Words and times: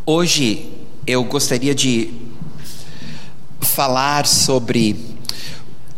Hoje 0.05 0.71
eu 1.07 1.25
gostaria 1.25 1.75
de 1.75 2.13
falar 3.63 4.27
sobre 4.27 5.17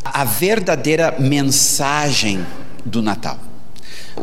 a 0.05 0.23
verdadeira 0.23 1.17
mensagem 1.19 2.47
do 2.85 3.03
Natal. 3.03 3.54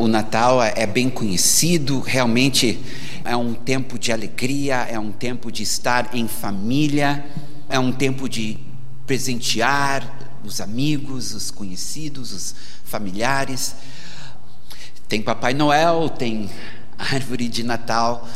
O 0.01 0.07
Natal 0.07 0.63
é 0.63 0.87
bem 0.87 1.11
conhecido, 1.11 1.99
realmente 1.99 2.83
é 3.23 3.37
um 3.37 3.53
tempo 3.53 3.99
de 3.99 4.11
alegria, 4.11 4.77
é 4.77 4.97
um 4.97 5.11
tempo 5.11 5.51
de 5.51 5.61
estar 5.61 6.15
em 6.15 6.27
família, 6.27 7.23
é 7.69 7.77
um 7.77 7.91
tempo 7.91 8.27
de 8.27 8.57
presentear 9.05 10.39
os 10.43 10.59
amigos, 10.59 11.35
os 11.35 11.51
conhecidos, 11.51 12.33
os 12.33 12.55
familiares. 12.83 13.75
Tem 15.07 15.21
Papai 15.21 15.53
Noel, 15.53 16.09
tem 16.09 16.49
árvore 16.97 17.47
de 17.47 17.61
Natal. 17.61 18.27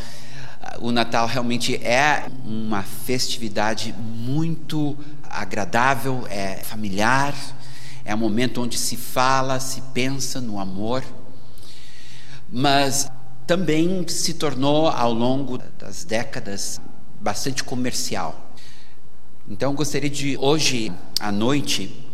O 0.80 0.92
Natal 0.92 1.26
realmente 1.26 1.78
é 1.78 2.28
uma 2.46 2.84
festividade 2.84 3.92
muito 3.92 4.96
agradável, 5.28 6.28
é 6.30 6.58
familiar, 6.58 7.34
é 8.06 8.14
um 8.14 8.20
momento 8.20 8.62
onde 8.62 8.78
se 8.78 8.96
fala, 8.96 9.60
se 9.60 9.82
pensa 9.96 10.40
no 10.40 10.60
amor 10.60 11.04
mas 12.50 13.10
também 13.46 14.08
se 14.08 14.34
tornou 14.34 14.88
ao 14.88 15.14
longo 15.14 15.58
das 15.78 16.04
décadas 16.04 16.80
bastante 17.20 17.64
comercial. 17.64 18.52
Então 19.48 19.76
gostaria 19.76 20.10
de 20.10 20.38
hoje 20.38 20.92
à 21.20 21.32
noite 21.32 22.06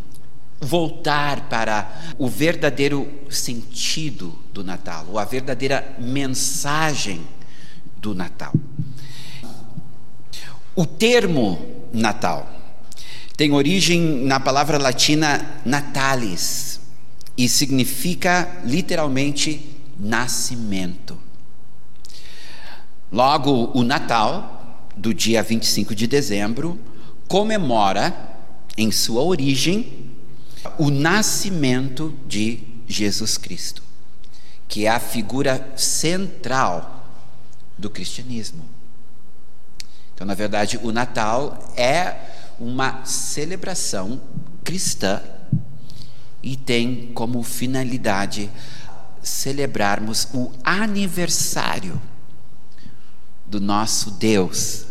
voltar 0.60 1.50
para 1.50 2.14
o 2.18 2.28
verdadeiro 2.28 3.10
sentido 3.30 4.38
do 4.54 4.64
Natal, 4.64 5.08
ou 5.10 5.18
a 5.18 5.26
verdadeira 5.26 5.96
mensagem 5.98 7.22
do 7.98 8.14
Natal. 8.14 8.54
O 10.76 10.86
termo 10.86 11.88
Natal 11.92 12.50
tem 13.36 13.52
origem 13.54 14.02
na 14.24 14.40
palavra 14.40 14.78
latina 14.78 15.62
natalis 15.66 16.80
e 17.38 17.50
significa 17.50 18.62
literalmente 18.64 19.71
nascimento. 20.02 21.18
Logo, 23.12 23.72
o 23.78 23.84
Natal, 23.84 24.90
do 24.98 25.14
dia 25.14 25.44
25 25.44 25.94
de 25.94 26.08
dezembro, 26.08 26.80
comemora, 27.28 28.30
em 28.78 28.92
sua 28.92 29.22
origem, 29.22 30.10
o 30.80 30.90
nascimento 30.90 32.18
de 32.26 32.64
Jesus 32.88 33.38
Cristo, 33.38 33.84
que 34.68 34.86
é 34.86 34.90
a 34.90 35.00
figura 35.00 35.74
central 35.76 37.06
do 37.78 37.90
cristianismo. 37.90 38.64
Então, 40.14 40.26
na 40.26 40.34
verdade, 40.34 40.80
o 40.82 40.92
Natal 40.92 41.74
é 41.76 42.16
uma 42.60 43.04
celebração 43.06 44.22
cristã 44.64 45.22
e 46.44 46.56
tem 46.56 47.12
como 47.14 47.44
finalidade 47.44 48.50
celebrarmos 49.24 50.28
o 50.34 50.52
aniversário 50.64 52.02
do 53.46 53.60
nosso 53.60 54.12
Deus 54.12 54.86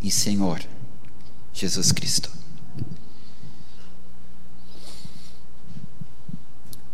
e 0.00 0.10
Senhor 0.10 0.62
Jesus 1.52 1.90
Cristo. 1.92 2.30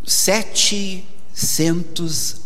Setecentos 0.04 1.32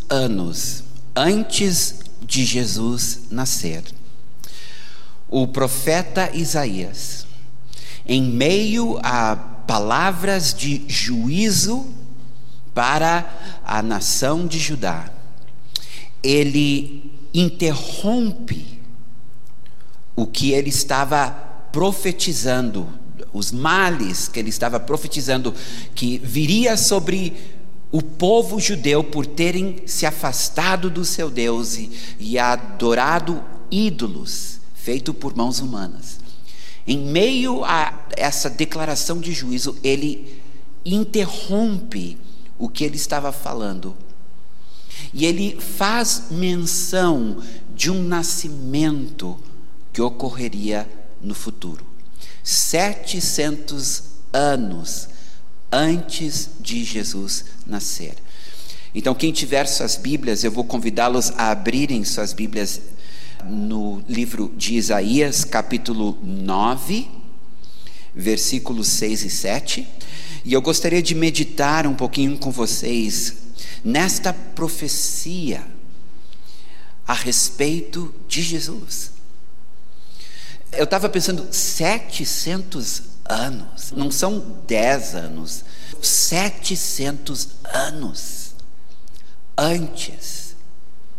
anos 0.09 0.83
antes 1.15 1.95
de 2.21 2.45
Jesus 2.45 3.21
nascer, 3.31 3.83
o 5.27 5.47
profeta 5.47 6.29
Isaías, 6.35 7.25
em 8.05 8.21
meio 8.21 8.99
a 9.03 9.35
palavras 9.35 10.53
de 10.53 10.85
juízo 10.87 11.93
para 12.77 13.27
a 13.65 13.81
nação 13.81 14.45
de 14.45 14.59
Judá, 14.59 15.11
ele 16.21 17.11
interrompe 17.33 18.79
o 20.15 20.27
que 20.27 20.51
ele 20.51 20.69
estava 20.69 21.31
profetizando, 21.71 22.87
os 23.33 23.51
males 23.51 24.27
que 24.27 24.37
ele 24.37 24.49
estava 24.49 24.79
profetizando 24.79 25.55
que 25.95 26.19
viria 26.19 26.77
sobre 26.77 27.33
o 27.91 28.03
povo 28.03 28.59
judeu 28.59 29.03
por 29.03 29.25
terem 29.25 29.77
se 29.87 30.05
afastado 30.05 30.87
do 30.87 31.03
seu 31.03 31.31
Deus 31.31 31.77
e, 31.77 31.89
e 32.19 32.37
adorado 32.37 33.43
ídolos 33.71 34.59
feito 34.75 35.15
por 35.15 35.35
mãos 35.35 35.59
humanas. 35.59 36.19
Em 36.85 36.99
meio 36.99 37.65
a 37.65 38.05
essa 38.15 38.51
declaração 38.51 39.19
de 39.19 39.33
juízo, 39.33 39.75
ele 39.83 40.39
interrompe 40.85 42.26
o 42.57 42.67
que 42.67 42.83
ele 42.83 42.95
estava 42.95 43.31
falando. 43.31 43.95
E 45.13 45.25
ele 45.25 45.59
faz 45.59 46.23
menção 46.31 47.41
de 47.75 47.91
um 47.91 48.01
nascimento 48.03 49.37
que 49.93 50.01
ocorreria 50.01 50.89
no 51.21 51.35
futuro. 51.35 51.85
700 52.43 54.03
anos 54.33 55.09
antes 55.71 56.49
de 56.59 56.83
Jesus 56.83 57.45
nascer. 57.65 58.15
Então, 58.95 59.13
quem 59.13 59.31
tiver 59.31 59.67
suas 59.67 59.95
Bíblias, 59.95 60.43
eu 60.43 60.51
vou 60.51 60.63
convidá-los 60.63 61.31
a 61.31 61.51
abrirem 61.51 62.03
suas 62.03 62.33
Bíblias 62.33 62.81
no 63.45 64.01
livro 64.07 64.51
de 64.57 64.75
Isaías, 64.75 65.43
capítulo 65.43 66.17
9, 66.23 67.07
versículos 68.15 68.87
6 68.87 69.23
e 69.23 69.29
7. 69.29 69.87
E 70.47 70.53
eu 70.53 70.61
gostaria 70.61 71.03
de 71.03 71.13
meditar 71.13 71.85
um 71.85 71.93
pouquinho 71.93 72.37
com 72.37 72.49
vocês 72.49 73.33
nesta 73.83 74.31
profecia 74.31 75.61
a 77.05 77.13
respeito 77.13 78.15
de 78.29 78.41
Jesus. 78.41 79.11
Eu 80.71 80.85
estava 80.85 81.09
pensando, 81.09 81.53
700 81.53 83.01
anos, 83.25 83.91
não 83.91 84.09
são 84.09 84.61
10 84.65 85.15
anos, 85.15 85.65
700 86.01 87.49
anos 87.65 88.55
antes 89.57 90.55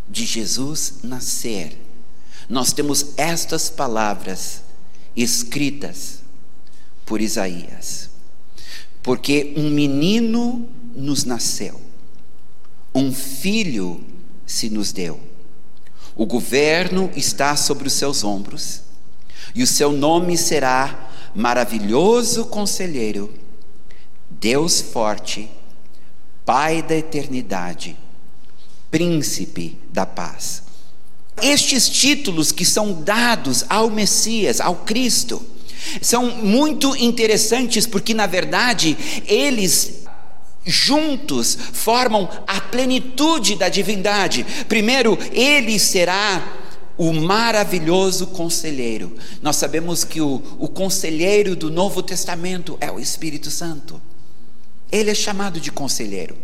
de 0.09 0.25
Jesus 0.25 1.01
nascer, 1.03 1.77
nós 2.49 2.73
temos 2.73 3.13
estas 3.15 3.69
palavras 3.69 4.63
escritas 5.15 6.23
por 7.05 7.21
Isaías 7.21 8.08
porque 9.01 9.53
um 9.55 9.69
menino 9.69 10.67
nos 10.95 11.23
nasceu, 11.23 11.79
um 12.93 13.13
filho 13.13 14.03
se 14.45 14.69
nos 14.69 14.91
deu. 14.91 15.19
O 16.15 16.25
governo 16.25 17.09
está 17.15 17.55
sobre 17.55 17.87
os 17.87 17.93
seus 17.93 18.23
ombros, 18.23 18.81
e 19.55 19.63
o 19.63 19.67
seu 19.67 19.91
nome 19.91 20.37
será 20.37 21.09
Maravilhoso 21.33 22.45
Conselheiro, 22.45 23.33
Deus 24.29 24.81
Forte, 24.81 25.49
Pai 26.45 26.81
da 26.81 26.95
Eternidade, 26.95 27.95
Príncipe 28.91 29.77
da 29.93 30.05
Paz. 30.05 30.63
Estes 31.41 31.87
títulos 31.87 32.51
que 32.51 32.65
são 32.65 33.01
dados 33.01 33.63
ao 33.69 33.89
Messias, 33.89 34.59
ao 34.59 34.75
Cristo, 34.77 35.45
são 36.01 36.29
muito 36.37 36.95
interessantes 36.95 37.85
porque, 37.85 38.13
na 38.13 38.27
verdade, 38.27 38.97
eles 39.27 39.99
juntos 40.65 41.57
formam 41.73 42.29
a 42.47 42.61
plenitude 42.61 43.55
da 43.55 43.69
divindade. 43.69 44.45
Primeiro, 44.67 45.17
ele 45.31 45.79
será 45.79 46.57
o 46.97 47.13
maravilhoso 47.13 48.27
conselheiro. 48.27 49.15
Nós 49.41 49.55
sabemos 49.55 50.03
que 50.03 50.19
o, 50.19 50.41
o 50.59 50.67
conselheiro 50.67 51.55
do 51.55 51.71
Novo 51.71 52.03
Testamento 52.03 52.77
é 52.81 52.91
o 52.91 52.99
Espírito 52.99 53.49
Santo. 53.49 54.01
Ele 54.91 55.09
é 55.09 55.15
chamado 55.15 55.59
de 55.59 55.71
conselheiro. 55.71 56.35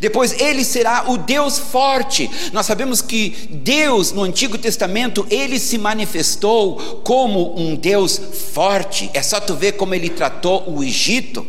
Depois 0.00 0.32
ele 0.40 0.64
será 0.64 1.04
o 1.08 1.16
Deus 1.16 1.58
forte. 1.58 2.30
Nós 2.52 2.66
sabemos 2.66 3.00
que 3.00 3.30
Deus 3.50 4.12
no 4.12 4.22
Antigo 4.22 4.58
Testamento 4.58 5.26
ele 5.30 5.58
se 5.58 5.78
manifestou 5.78 7.00
como 7.04 7.58
um 7.58 7.74
Deus 7.74 8.20
forte. 8.52 9.10
É 9.14 9.22
só 9.22 9.40
tu 9.40 9.54
ver 9.54 9.72
como 9.72 9.94
ele 9.94 10.10
tratou 10.10 10.64
o 10.66 10.82
Egito. 10.82 11.46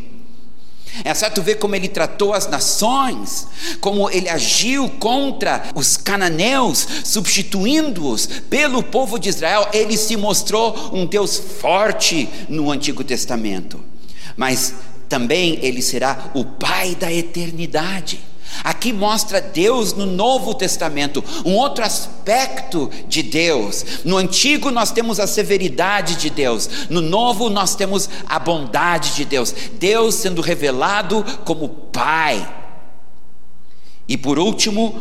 É 1.03 1.13
certo 1.13 1.41
ver 1.41 1.55
como 1.55 1.75
ele 1.75 1.87
tratou 1.87 2.33
as 2.33 2.47
nações, 2.47 3.47
como 3.79 4.09
ele 4.09 4.29
agiu 4.29 4.89
contra 4.89 5.69
os 5.75 5.95
cananeus, 5.95 6.87
substituindo-os 7.03 8.25
pelo 8.49 8.81
povo 8.81 9.19
de 9.19 9.29
Israel. 9.29 9.67
Ele 9.73 9.97
se 9.97 10.17
mostrou 10.17 10.91
um 10.93 11.05
Deus 11.05 11.37
forte 11.37 12.27
no 12.49 12.71
Antigo 12.71 13.03
Testamento, 13.03 13.79
mas 14.35 14.73
também 15.09 15.59
ele 15.61 15.81
será 15.81 16.31
o 16.33 16.43
Pai 16.43 16.95
da 16.95 17.11
eternidade. 17.11 18.19
Aqui 18.63 18.91
mostra 18.91 19.41
Deus 19.41 19.93
no 19.93 20.05
Novo 20.05 20.53
Testamento, 20.53 21.23
um 21.45 21.55
outro 21.55 21.83
aspecto 21.83 22.89
de 23.07 23.21
Deus. 23.21 23.85
No 24.03 24.17
Antigo 24.17 24.71
nós 24.71 24.91
temos 24.91 25.19
a 25.19 25.27
severidade 25.27 26.15
de 26.15 26.29
Deus, 26.29 26.69
no 26.89 27.01
Novo 27.01 27.49
nós 27.49 27.75
temos 27.75 28.09
a 28.25 28.39
bondade 28.39 29.15
de 29.15 29.25
Deus. 29.25 29.53
Deus 29.73 30.15
sendo 30.15 30.41
revelado 30.41 31.23
como 31.45 31.69
Pai. 31.69 32.55
E 34.07 34.17
por 34.17 34.39
último, 34.39 34.97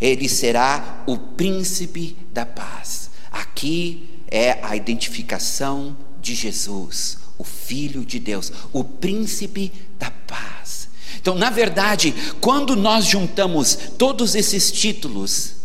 ele 0.00 0.28
será 0.28 1.02
o 1.06 1.16
príncipe 1.16 2.16
da 2.32 2.46
paz. 2.46 3.10
Aqui 3.32 4.22
é 4.30 4.58
a 4.62 4.76
identificação 4.76 5.96
de 6.20 6.34
Jesus, 6.34 7.18
o 7.38 7.44
Filho 7.44 8.04
de 8.04 8.18
Deus, 8.18 8.52
o 8.72 8.82
príncipe 8.82 9.72
da 9.98 10.10
paz. 10.10 10.88
Então, 11.20 11.34
na 11.34 11.50
verdade, 11.50 12.14
quando 12.40 12.76
nós 12.76 13.04
juntamos 13.04 13.76
todos 13.96 14.34
esses 14.34 14.70
títulos 14.70 15.56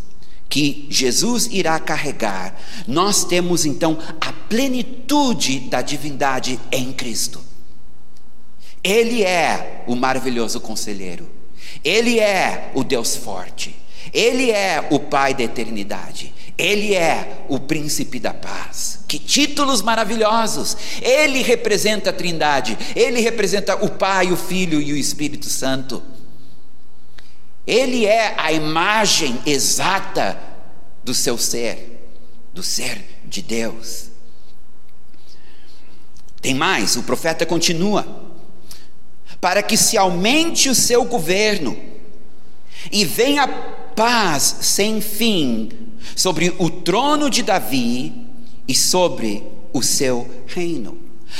que 0.50 0.86
Jesus 0.90 1.48
irá 1.52 1.80
carregar, 1.80 2.56
nós 2.88 3.25
temos 3.25 3.66
então 3.66 3.98
a 4.22 4.31
plenitude 4.31 5.62
da 5.62 5.81
divindade 5.81 6.60
em 6.72 6.94
Cristo. 6.94 7.42
Ele 8.84 9.24
é 9.24 9.84
o 9.88 9.96
maravilhoso 9.96 10.60
conselheiro, 10.60 11.28
ele 11.84 12.20
é 12.20 12.72
o 12.75 12.84
Deus 12.84 13.16
forte, 13.16 13.75
ele 14.14 14.52
é 14.52 14.88
o 14.92 15.00
Pai 15.00 15.34
da 15.34 15.44
eternidade, 15.44 16.34
ele 16.57 16.94
é 16.94 17.45
o 17.50 17.59
príncipe 17.59 18.19
da 18.19 18.33
paz. 18.33 19.00
Que 19.07 19.17
títulos 19.17 19.81
maravilhosos! 19.81 20.77
Ele 21.01 21.41
representa 21.41 22.11
a 22.11 22.13
Trindade, 22.13 22.77
ele 22.95 23.19
representa 23.21 23.75
o 23.83 23.89
Pai, 23.89 24.31
o 24.31 24.38
Filho 24.38 24.81
e 24.81 24.94
o 24.94 24.97
Espírito 24.97 25.47
Santo. 25.47 26.01
Ele 27.65 28.05
é 28.05 28.35
a 28.38 28.51
imagem 28.51 29.39
exata 29.45 30.39
do 31.03 31.13
seu 31.13 31.38
ser, 31.38 32.09
do 32.53 32.61
ser 32.61 33.03
de 33.25 33.41
Deus. 33.41 34.09
Tem 36.41 36.53
mais, 36.53 36.95
o 36.95 37.03
profeta 37.03 37.45
continua: 37.45 38.05
para 39.41 39.63
que 39.63 39.77
se 39.77 39.97
aumente 39.97 40.69
o 40.69 40.75
seu 40.75 41.03
governo 41.05 41.79
e 42.91 43.05
venha 43.05 43.47
paz 43.47 44.57
sem 44.61 45.00
fim 45.01 45.82
sobre 46.15 46.53
o 46.59 46.69
trono 46.69 47.29
de 47.29 47.44
Davi 47.44 48.13
e 48.67 48.75
sobre 48.75 49.44
o 49.71 49.81
seu 49.81 50.29
reino. 50.47 50.97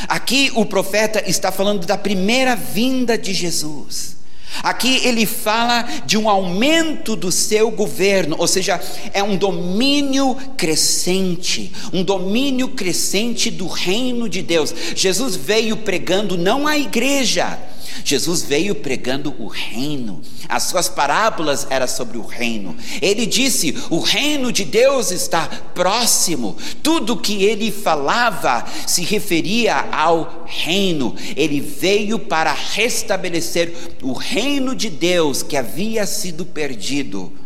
Aqui 0.08 0.52
o 0.56 0.66
profeta 0.66 1.24
está 1.30 1.52
falando 1.52 1.86
da 1.86 1.98
primeira 1.98 2.56
vinda 2.56 3.18
de 3.18 3.34
Jesus. 3.34 4.14
Aqui 4.62 5.02
ele 5.04 5.26
fala 5.26 5.84
de 6.06 6.18
um 6.18 6.30
aumento 6.30 7.16
do 7.16 7.32
seu 7.32 7.72
governo, 7.72 8.36
ou 8.38 8.48
seja, 8.48 8.80
é 9.12 9.24
um 9.24 9.36
domínio 9.36 10.36
crescente, 10.56 11.72
um 11.92 12.04
domínio 12.04 12.70
crescente 12.70 13.50
do 13.50 13.68
reino 13.68 14.30
de 14.30 14.42
Deus. 14.42 14.74
Jesus 14.96 15.36
veio 15.36 15.78
pregando 15.78 16.38
não 16.38 16.68
a 16.68 16.78
igreja, 16.78 17.60
Jesus 18.04 18.44
veio 18.44 18.76
pregando 18.76 19.34
o 19.40 19.48
reino. 19.48 20.22
As 20.48 20.64
suas 20.64 20.90
parábolas 20.90 21.68
eram 21.70 21.88
sobre 21.88 22.18
o 22.18 22.26
reino. 22.26 22.76
Ele 23.02 23.26
disse: 23.26 23.76
"O 23.90 24.00
reino 24.00 24.52
de 24.52 24.64
Deus 24.66 25.12
está 25.12 25.48
próximo". 25.74 26.58
Tudo 26.82 27.18
que 27.18 27.44
ele 27.44 27.72
falava 27.72 28.66
se 28.88 29.04
referia 29.04 29.76
ao 29.92 30.46
reino. 30.46 31.16
Ele 31.36 31.60
veio 31.60 32.20
para 32.20 32.54
restabelecer 32.54 33.74
o 34.02 34.14
reino 34.14 34.76
de 34.76 34.90
Deus 34.90 35.44
que 35.44 35.58
havia 35.58 36.06
sido 36.06 36.46
perdido 36.46 37.43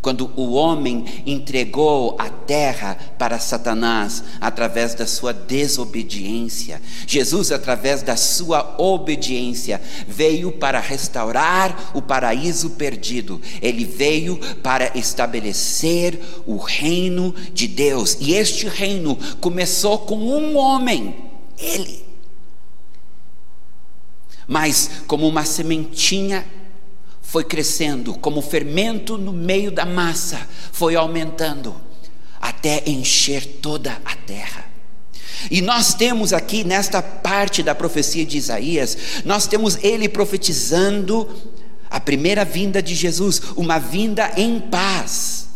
quando 0.00 0.30
o 0.36 0.52
homem 0.52 1.04
entregou 1.26 2.16
a 2.18 2.28
terra 2.30 2.96
para 3.18 3.38
Satanás 3.38 4.22
através 4.40 4.94
da 4.94 5.06
sua 5.06 5.32
desobediência. 5.32 6.80
Jesus, 7.06 7.50
através 7.50 8.02
da 8.02 8.16
sua 8.16 8.76
obediência, 8.78 9.80
veio 10.06 10.52
para 10.52 10.78
restaurar 10.78 11.90
o 11.94 12.00
paraíso 12.00 12.70
perdido. 12.70 13.40
Ele 13.60 13.84
veio 13.84 14.38
para 14.62 14.96
estabelecer 14.96 16.18
o 16.46 16.56
reino 16.56 17.34
de 17.52 17.66
Deus. 17.66 18.16
E 18.20 18.34
este 18.34 18.68
reino 18.68 19.18
começou 19.40 19.98
com 19.98 20.16
um 20.16 20.56
homem, 20.56 21.16
ele. 21.58 22.06
Mas 24.46 25.02
como 25.06 25.28
uma 25.28 25.44
sementinha 25.44 26.46
foi 27.28 27.44
crescendo, 27.44 28.14
como 28.14 28.40
fermento 28.40 29.18
no 29.18 29.34
meio 29.34 29.70
da 29.70 29.84
massa, 29.84 30.48
foi 30.72 30.96
aumentando, 30.96 31.76
até 32.40 32.82
encher 32.88 33.58
toda 33.60 34.00
a 34.02 34.16
terra. 34.16 34.64
E 35.50 35.60
nós 35.60 35.92
temos 35.92 36.32
aqui, 36.32 36.64
nesta 36.64 37.02
parte 37.02 37.62
da 37.62 37.74
profecia 37.74 38.24
de 38.24 38.38
Isaías, 38.38 38.96
nós 39.26 39.46
temos 39.46 39.76
ele 39.84 40.08
profetizando 40.08 41.28
a 41.90 42.00
primeira 42.00 42.46
vinda 42.46 42.82
de 42.82 42.94
Jesus, 42.94 43.42
uma 43.54 43.78
vinda 43.78 44.32
em 44.34 44.58
paz 44.58 45.47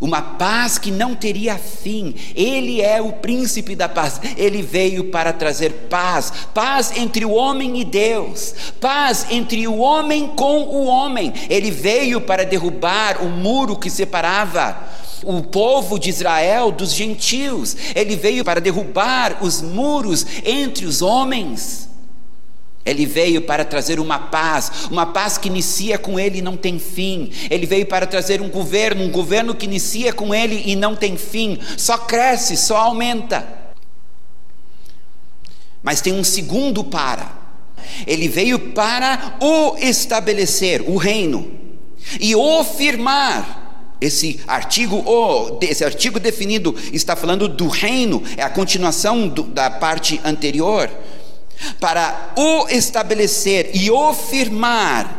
uma 0.00 0.22
paz 0.22 0.78
que 0.78 0.90
não 0.90 1.14
teria 1.14 1.56
fim. 1.56 2.14
Ele 2.34 2.80
é 2.80 3.00
o 3.00 3.12
príncipe 3.12 3.74
da 3.74 3.88
paz. 3.88 4.20
Ele 4.36 4.62
veio 4.62 5.04
para 5.04 5.32
trazer 5.32 5.70
paz, 5.90 6.32
paz 6.54 6.92
entre 6.96 7.24
o 7.24 7.32
homem 7.32 7.80
e 7.80 7.84
Deus, 7.84 8.54
paz 8.80 9.26
entre 9.30 9.66
o 9.66 9.78
homem 9.78 10.28
com 10.28 10.62
o 10.62 10.84
homem. 10.86 11.32
Ele 11.48 11.70
veio 11.70 12.20
para 12.20 12.44
derrubar 12.44 13.22
o 13.22 13.28
muro 13.28 13.76
que 13.76 13.90
separava 13.90 14.76
o 15.24 15.42
povo 15.42 15.98
de 15.98 16.10
Israel 16.10 16.70
dos 16.70 16.92
gentios. 16.92 17.76
Ele 17.94 18.16
veio 18.16 18.44
para 18.44 18.60
derrubar 18.60 19.38
os 19.42 19.60
muros 19.60 20.24
entre 20.44 20.86
os 20.86 21.02
homens. 21.02 21.87
Ele 22.88 23.04
veio 23.04 23.42
para 23.42 23.66
trazer 23.66 24.00
uma 24.00 24.18
paz, 24.18 24.86
uma 24.90 25.04
paz 25.04 25.36
que 25.36 25.48
inicia 25.48 25.98
com 25.98 26.18
ele 26.18 26.38
e 26.38 26.42
não 26.42 26.56
tem 26.56 26.78
fim. 26.78 27.30
Ele 27.50 27.66
veio 27.66 27.84
para 27.84 28.06
trazer 28.06 28.40
um 28.40 28.48
governo, 28.48 29.04
um 29.04 29.10
governo 29.10 29.54
que 29.54 29.66
inicia 29.66 30.10
com 30.10 30.34
ele 30.34 30.62
e 30.64 30.74
não 30.74 30.96
tem 30.96 31.16
fim, 31.18 31.58
só 31.76 31.98
cresce, 31.98 32.56
só 32.56 32.78
aumenta. 32.78 33.46
Mas 35.82 36.00
tem 36.00 36.14
um 36.14 36.24
segundo 36.24 36.82
para. 36.82 37.36
Ele 38.06 38.26
veio 38.26 38.58
para 38.72 39.36
o 39.38 39.76
estabelecer, 39.76 40.82
o 40.88 40.96
reino, 40.96 41.52
e 42.18 42.34
o 42.34 42.64
firmar. 42.64 43.66
Esse 44.00 44.40
artigo, 44.46 44.96
o, 44.96 45.58
esse 45.60 45.84
artigo 45.84 46.20
definido 46.20 46.74
está 46.92 47.16
falando 47.16 47.48
do 47.48 47.66
reino, 47.66 48.22
é 48.36 48.42
a 48.42 48.48
continuação 48.48 49.26
do, 49.28 49.42
da 49.42 49.68
parte 49.68 50.20
anterior 50.24 50.88
para 51.80 52.32
o 52.36 52.68
estabelecer 52.68 53.70
e 53.74 53.90
o 53.90 54.14
firmar, 54.14 55.16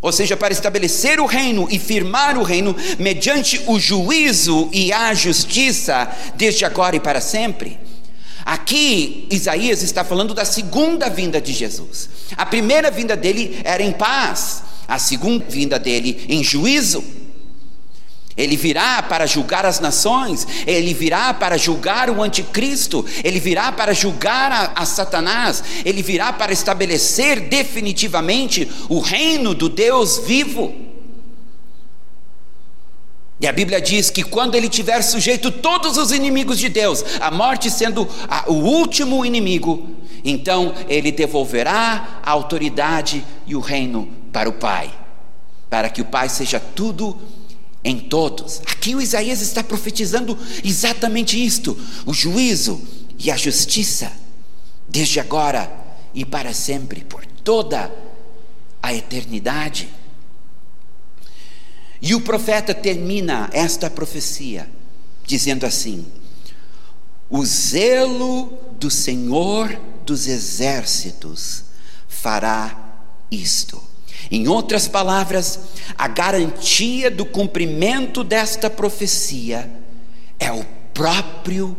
ou 0.00 0.12
seja, 0.12 0.36
para 0.36 0.52
estabelecer 0.52 1.18
o 1.20 1.26
reino 1.26 1.66
e 1.70 1.78
firmar 1.78 2.36
o 2.36 2.42
reino 2.42 2.76
mediante 2.98 3.62
o 3.66 3.78
juízo 3.80 4.68
e 4.72 4.92
a 4.92 5.14
justiça, 5.14 6.10
desde 6.34 6.64
agora 6.64 6.96
e 6.96 7.00
para 7.00 7.20
sempre. 7.20 7.78
Aqui, 8.44 9.26
Isaías 9.30 9.82
está 9.82 10.04
falando 10.04 10.34
da 10.34 10.44
segunda 10.44 11.08
vinda 11.08 11.40
de 11.40 11.52
Jesus. 11.52 12.10
A 12.36 12.44
primeira 12.44 12.90
vinda 12.90 13.16
dele 13.16 13.58
era 13.64 13.82
em 13.82 13.92
paz, 13.92 14.62
a 14.86 14.98
segunda 14.98 15.44
vinda 15.48 15.78
dele 15.78 16.26
em 16.28 16.44
juízo. 16.44 17.02
Ele 18.36 18.56
virá 18.56 19.00
para 19.00 19.26
julgar 19.26 19.64
as 19.64 19.78
nações, 19.78 20.46
ele 20.66 20.92
virá 20.92 21.32
para 21.32 21.56
julgar 21.56 22.10
o 22.10 22.20
anticristo, 22.20 23.04
ele 23.22 23.38
virá 23.38 23.70
para 23.70 23.92
julgar 23.92 24.50
a, 24.50 24.72
a, 24.74 24.84
Satanás, 24.84 25.62
ele 25.84 26.02
virá 26.02 26.32
para 26.32 26.52
estabelecer 26.52 27.48
definitivamente 27.48 28.68
o 28.88 28.98
reino 28.98 29.54
do 29.54 29.68
Deus 29.68 30.18
vivo. 30.18 30.74
E 33.40 33.46
a 33.46 33.52
Bíblia 33.52 33.80
diz 33.80 34.10
que 34.10 34.24
quando 34.24 34.56
ele 34.56 34.68
tiver 34.68 35.02
sujeito 35.02 35.52
todos 35.52 35.96
os 35.96 36.10
inimigos 36.10 36.58
de 36.58 36.68
Deus, 36.68 37.04
a 37.20 37.30
morte 37.30 37.70
sendo 37.70 38.08
a, 38.28 38.50
o 38.50 38.54
último 38.54 39.24
inimigo, 39.24 39.90
então 40.24 40.74
ele 40.88 41.12
devolverá 41.12 42.20
a 42.20 42.30
autoridade 42.32 43.24
e 43.46 43.54
o 43.54 43.60
reino 43.60 44.08
para 44.32 44.48
o 44.48 44.54
Pai, 44.54 44.90
para 45.70 45.88
que 45.88 46.00
o 46.00 46.04
Pai 46.04 46.28
seja 46.28 46.58
tudo 46.58 47.16
em 47.84 48.00
todos. 48.00 48.62
Aqui 48.66 48.94
o 48.94 49.02
Isaías 49.02 49.42
está 49.42 49.62
profetizando 49.62 50.36
exatamente 50.64 51.42
isto: 51.42 51.78
o 52.06 52.14
juízo 52.14 52.82
e 53.18 53.30
a 53.30 53.36
justiça, 53.36 54.10
desde 54.88 55.20
agora 55.20 55.70
e 56.14 56.24
para 56.24 56.54
sempre, 56.54 57.04
por 57.04 57.24
toda 57.26 57.92
a 58.82 58.94
eternidade. 58.94 59.88
E 62.00 62.14
o 62.14 62.20
profeta 62.20 62.74
termina 62.74 63.48
esta 63.52 63.90
profecia 63.90 64.68
dizendo 65.26 65.66
assim: 65.66 66.06
O 67.28 67.44
zelo 67.44 68.58
do 68.78 68.90
Senhor 68.90 69.78
dos 70.04 70.26
exércitos 70.26 71.64
fará 72.08 73.02
isto. 73.30 73.93
Em 74.30 74.48
outras 74.48 74.88
palavras, 74.88 75.60
a 75.96 76.08
garantia 76.08 77.10
do 77.10 77.24
cumprimento 77.24 78.24
desta 78.24 78.70
profecia 78.70 79.70
é 80.38 80.50
o 80.52 80.64
próprio 80.92 81.76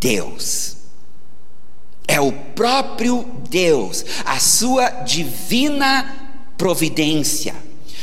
Deus. 0.00 0.76
É 2.06 2.20
o 2.20 2.32
próprio 2.32 3.24
Deus, 3.48 4.04
a 4.24 4.38
sua 4.38 4.88
divina 4.88 6.24
providência. 6.58 7.54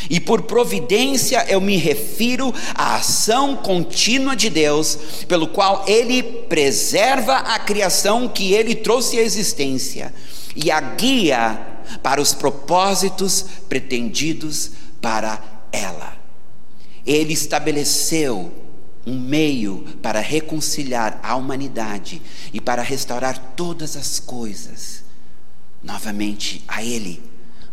E 0.09 0.19
por 0.19 0.41
providência 0.41 1.45
eu 1.47 1.61
me 1.61 1.77
refiro 1.77 2.53
à 2.73 2.95
ação 2.95 3.55
contínua 3.55 4.35
de 4.35 4.49
Deus, 4.49 4.97
pelo 5.27 5.47
qual 5.47 5.85
Ele 5.87 6.23
preserva 6.23 7.35
a 7.37 7.59
criação 7.59 8.27
que 8.27 8.53
Ele 8.53 8.73
trouxe 8.73 9.19
à 9.19 9.21
existência 9.21 10.13
e 10.55 10.69
a 10.71 10.81
guia 10.81 11.70
para 12.01 12.21
os 12.21 12.33
propósitos 12.33 13.45
pretendidos 13.67 14.71
para 15.01 15.41
ela. 15.71 16.17
Ele 17.05 17.33
estabeleceu 17.33 18.51
um 19.05 19.19
meio 19.19 19.85
para 20.01 20.19
reconciliar 20.19 21.19
a 21.23 21.35
humanidade 21.35 22.21
e 22.53 22.61
para 22.61 22.81
restaurar 22.81 23.53
todas 23.55 23.97
as 23.97 24.19
coisas 24.19 25.03
novamente 25.83 26.63
a 26.67 26.83
Ele, 26.83 27.21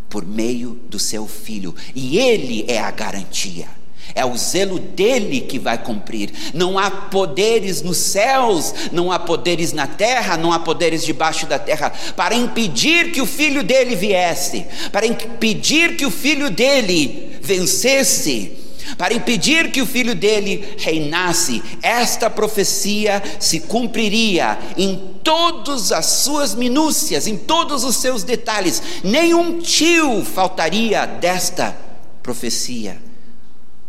por 0.09 0.25
meio 0.25 0.81
do 0.89 0.99
seu 0.99 1.27
Filho. 1.27 1.75
E 1.95 2.19
Ele 2.19 2.65
é 2.67 2.81
a 2.81 2.91
garantia. 2.91 3.69
É 4.15 4.25
o 4.25 4.37
zelo 4.37 4.79
dele 4.79 5.41
que 5.41 5.59
vai 5.59 5.79
cumprir. 5.79 6.31
Não 6.55 6.79
há 6.79 6.91
poderes 6.91 7.83
nos 7.83 7.99
céus, 7.99 8.75
não 8.93 9.13
há 9.13 9.19
poderes 9.19 9.73
na 9.73 9.87
terra, 9.87 10.37
não 10.37 10.53
há 10.53 10.59
poderes 10.59 11.05
debaixo 11.05 11.47
da 11.47 11.59
terra 11.59 11.93
para 12.17 12.35
impedir 12.35 13.13
que 13.13 13.21
o 13.21 13.27
filho 13.27 13.63
dele 13.63 13.95
viesse, 13.95 14.67
para 14.93 15.07
impedir 15.07 15.97
que 15.97 16.07
o 16.07 16.11
filho 16.11 16.51
dele 16.51 17.39
vencesse 17.43 18.59
para 18.97 19.13
impedir 19.13 19.71
que 19.71 19.83
o 19.83 19.87
filho 19.87 20.15
dele 20.15 20.77
reinasse. 20.79 21.63
Esta 21.83 22.31
profecia 22.31 23.23
se 23.39 23.61
cumpriria 23.61 24.59
em 24.77 25.19
todas 25.23 25.93
as 25.93 26.07
suas 26.07 26.55
minúcias, 26.55 27.27
em 27.27 27.37
todos 27.37 27.85
os 27.85 27.97
seus 27.97 28.23
detalhes. 28.23 28.83
Nenhum 29.05 29.61
tio 29.61 30.25
faltaria 30.25 31.05
desta 31.05 31.77
profecia. 32.23 33.08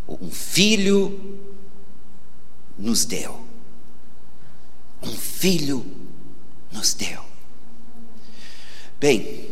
Um 0.09 0.31
filho 0.31 1.39
nos 2.77 3.05
deu. 3.05 3.45
Um 5.03 5.11
filho 5.11 5.85
nos 6.71 6.95
deu. 6.95 7.23
Bem, 8.99 9.51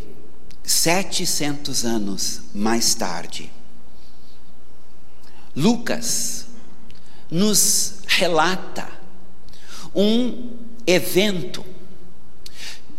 setecentos 0.64 1.86
anos 1.86 2.42
mais 2.54 2.96
tarde, 2.96 3.52
Lucas 5.56 6.48
nos 7.30 8.00
relata 8.08 8.90
um 9.96 10.58
evento. 10.86 11.64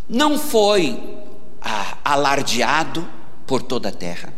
Não 0.08 0.38
foi 0.38 1.18
ah, 1.60 1.98
alardeado 2.04 3.06
por 3.46 3.62
toda 3.62 3.88
a 3.88 3.92
terra, 3.92 4.32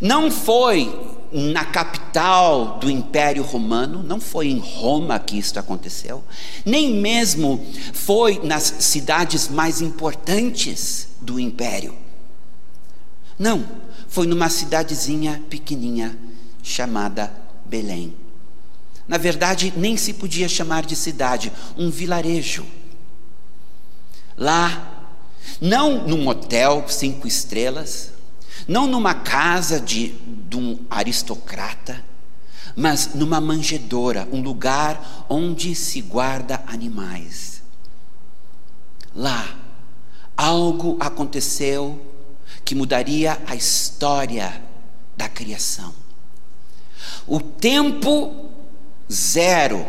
não 0.00 0.30
foi 0.30 0.92
na 1.34 1.64
capital 1.64 2.78
do 2.78 2.88
Império 2.88 3.42
Romano, 3.42 4.04
não 4.04 4.20
foi 4.20 4.46
em 4.46 4.58
Roma 4.58 5.18
que 5.18 5.36
isto 5.36 5.58
aconteceu, 5.58 6.22
nem 6.64 6.94
mesmo 6.94 7.66
foi 7.92 8.40
nas 8.44 8.62
cidades 8.78 9.48
mais 9.48 9.80
importantes 9.80 11.08
do 11.20 11.40
Império. 11.40 11.96
Não, 13.36 13.66
foi 14.08 14.28
numa 14.28 14.48
cidadezinha 14.48 15.42
pequenininha 15.50 16.16
chamada 16.62 17.34
Belém. 17.66 18.14
Na 19.08 19.18
verdade, 19.18 19.72
nem 19.76 19.96
se 19.96 20.12
podia 20.12 20.48
chamar 20.48 20.86
de 20.86 20.94
cidade, 20.94 21.52
um 21.76 21.90
vilarejo. 21.90 22.64
Lá, 24.36 25.10
não 25.60 26.06
num 26.06 26.28
hotel 26.28 26.84
cinco 26.88 27.26
estrelas, 27.26 28.12
não 28.66 28.86
numa 28.86 29.14
casa 29.14 29.80
de, 29.80 30.14
de 30.54 30.56
um 30.56 30.78
aristocrata, 30.88 32.04
mas 32.76 33.12
numa 33.12 33.40
manjedoura, 33.40 34.28
um 34.30 34.40
lugar 34.40 35.26
onde 35.28 35.74
se 35.74 36.00
guarda 36.00 36.62
animais. 36.68 37.60
Lá, 39.12 39.56
algo 40.36 40.96
aconteceu 41.00 42.00
que 42.64 42.74
mudaria 42.74 43.40
a 43.48 43.56
história 43.56 44.62
da 45.16 45.28
criação. 45.28 45.92
O 47.26 47.40
tempo 47.40 48.48
zero 49.12 49.84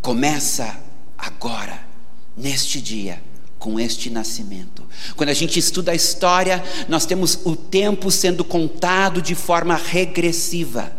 começa 0.00 0.80
agora, 1.18 1.86
neste 2.34 2.80
dia, 2.80 3.22
com 3.62 3.78
este 3.78 4.10
nascimento. 4.10 4.82
Quando 5.14 5.28
a 5.28 5.34
gente 5.34 5.56
estuda 5.56 5.92
a 5.92 5.94
história, 5.94 6.60
nós 6.88 7.06
temos 7.06 7.38
o 7.44 7.54
tempo 7.54 8.10
sendo 8.10 8.42
contado 8.42 9.22
de 9.22 9.36
forma 9.36 9.76
regressiva, 9.76 10.92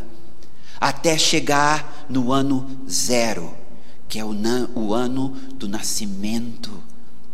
até 0.80 1.18
chegar 1.18 2.06
no 2.08 2.32
ano 2.32 2.66
zero, 2.90 3.54
que 4.08 4.18
é 4.18 4.24
o, 4.24 4.94
ano 4.94 5.32
do 5.56 5.68
nascimento 5.68 6.72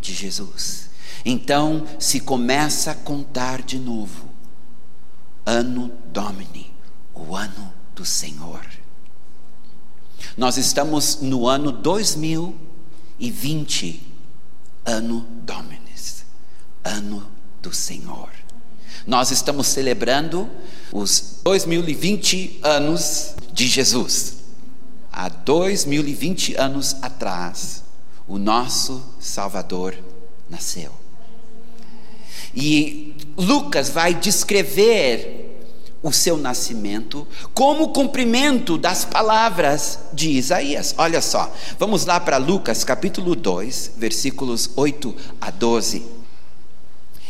de 0.02 0.16
Jesus. 0.16 0.90
Então 1.24 1.86
se 2.00 2.22
começa 2.22 2.90
a 2.90 2.96
contar 2.96 3.62
de 3.62 3.78
novo, 3.78 4.30
ano 5.46 5.92
Domini 6.12 6.74
o 7.14 7.36
ano 7.36 7.72
do 7.94 8.04
Senhor. 8.04 8.66
Nós 10.36 10.58
estamos 10.58 11.20
no 11.22 11.48
ano 11.48 11.72
2020, 11.72 14.09
ano 14.86 15.26
Dominis, 15.44 16.26
ano 16.84 17.30
do 17.62 17.74
Senhor. 17.74 18.30
Nós 19.06 19.32
estamos 19.32 19.68
celebrando 19.68 20.50
os 20.92 21.40
2020 21.44 22.60
anos 22.64 23.34
de 23.54 23.68
Jesus. 23.68 24.38
Há 25.12 25.30
2020 25.30 26.56
anos 26.56 26.96
atrás, 27.02 27.84
o 28.28 28.38
nosso 28.38 29.04
Salvador 29.20 29.98
nasceu. 30.50 30.92
E 32.56 33.16
Lucas 33.38 33.90
vai 33.90 34.14
descrever 34.14 35.49
o 36.02 36.12
seu 36.12 36.38
nascimento 36.38 37.28
como 37.54 37.90
cumprimento 37.90 38.78
das 38.78 39.04
palavras 39.04 40.00
de 40.14 40.32
Isaías. 40.32 40.96
Olha 40.98 41.22
só, 41.22 41.54
vamos 41.78 42.06
lá 42.06 42.20
para 42.20 42.38
Lucas 42.38 42.84
capítulo 42.84 43.36
2, 43.36 43.94
versículos 43.98 44.70
8 44.76 45.16
a 45.42 45.52
12. 45.52 46.04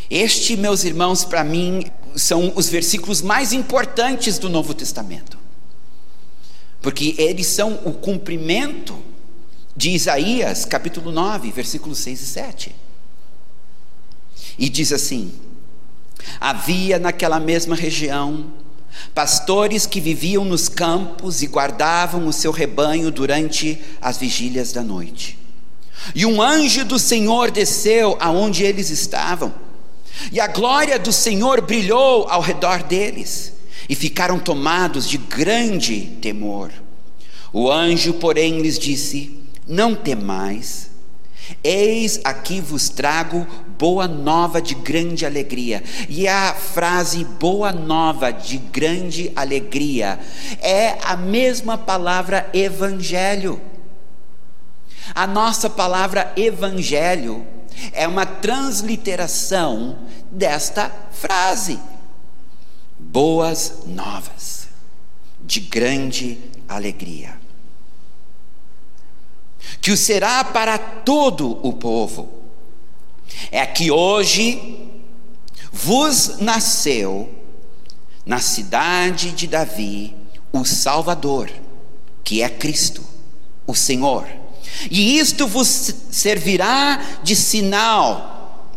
Este, 0.10 0.56
meus 0.56 0.84
irmãos, 0.84 1.24
para 1.24 1.44
mim, 1.44 1.86
são 2.16 2.54
os 2.56 2.70
versículos 2.70 3.22
mais 3.22 3.54
importantes 3.54 4.40
do 4.40 4.50
Novo 4.50 4.74
Testamento, 4.74 5.38
porque 6.82 7.16
eles 7.18 7.48
são 7.48 7.80
o 7.86 7.94
cumprimento 7.94 8.98
de 9.76 9.92
Isaías, 9.92 10.66
capítulo 10.66 11.12
9, 11.12 11.52
versículos 11.52 12.00
6 12.00 12.22
e 12.22 12.26
7. 12.26 12.76
E 14.58 14.68
diz 14.68 14.92
assim: 14.92 15.32
Havia 16.40 17.00
naquela 17.00 17.40
mesma 17.40 17.76
região 17.76 18.54
pastores 19.14 19.86
que 19.86 20.02
viviam 20.02 20.44
nos 20.46 20.68
campos 20.68 21.42
e 21.42 21.48
guardavam 21.48 22.28
o 22.28 22.34
seu 22.34 22.52
rebanho 22.52 23.12
durante 23.12 23.80
as 24.02 24.18
vigílias 24.18 24.72
da 24.72 24.82
noite. 24.82 25.38
E 26.16 26.26
um 26.26 26.42
anjo 26.42 26.86
do 26.86 26.98
Senhor 26.98 27.52
desceu 27.52 28.18
aonde 28.20 28.64
eles 28.64 28.90
estavam, 28.90 29.54
e 30.32 30.40
a 30.40 30.48
glória 30.48 30.98
do 30.98 31.12
Senhor 31.12 31.62
brilhou 31.62 32.28
ao 32.30 32.42
redor 32.42 32.84
deles, 32.84 33.54
e 33.88 33.96
ficaram 33.96 34.40
tomados 34.40 35.08
de 35.08 35.18
grande 35.18 36.02
temor. 36.22 36.72
O 37.52 37.72
anjo, 37.72 38.14
porém, 38.14 38.62
lhes 38.62 38.78
disse: 38.78 39.40
Não 39.68 39.96
temais, 39.96 40.89
Eis 41.64 42.20
aqui 42.24 42.62
vos 42.62 42.90
trago 42.90 43.46
boa 43.78 44.08
nova 44.08 44.62
de 44.62 44.76
grande 44.76 45.26
alegria. 45.26 45.84
E 46.08 46.28
a 46.28 46.54
frase 46.54 47.24
boa 47.24 47.72
nova 47.72 48.32
de 48.32 48.58
grande 48.58 49.32
alegria 49.36 50.20
é 50.62 50.98
a 51.04 51.16
mesma 51.16 51.78
palavra 51.78 52.50
evangelho. 52.54 53.62
A 55.16 55.26
nossa 55.26 55.70
palavra 55.70 56.32
evangelho 56.36 57.46
é 57.94 58.08
uma 58.08 58.26
transliteração 58.26 59.98
desta 60.32 60.92
frase: 61.12 61.80
boas 62.98 63.84
novas, 63.86 64.68
de 65.42 65.60
grande 65.60 66.38
alegria. 66.68 67.49
Que 69.82 69.92
o 69.92 69.98
será 69.98 70.44
para 70.44 70.78
todo 70.78 71.60
o 71.66 71.74
povo. 71.74 72.30
É 73.52 73.66
que 73.66 73.92
hoje 73.92 74.90
vos 75.72 76.40
nasceu 76.40 77.34
na 78.26 78.40
cidade 78.40 79.32
de 79.32 79.48
Davi 79.48 80.16
o 80.52 80.66
Salvador, 80.66 81.50
que 82.24 82.42
é 82.42 82.50
Cristo, 82.50 83.04
o 83.66 83.76
Senhor. 83.76 84.28
E 84.90 85.18
isto 85.18 85.48
vos 85.48 85.94
servirá 86.12 87.20
de 87.24 87.36
sinal. 87.36 88.70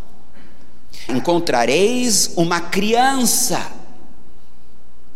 Encontrareis 1.09 2.33
uma 2.37 2.61
criança 2.61 3.73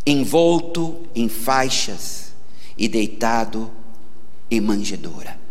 envolto 0.04 1.06
em 1.14 1.28
faixas 1.28 2.32
e 2.76 2.88
deitado 2.88 3.70
em 4.50 4.60
manjedoura. 4.60 5.45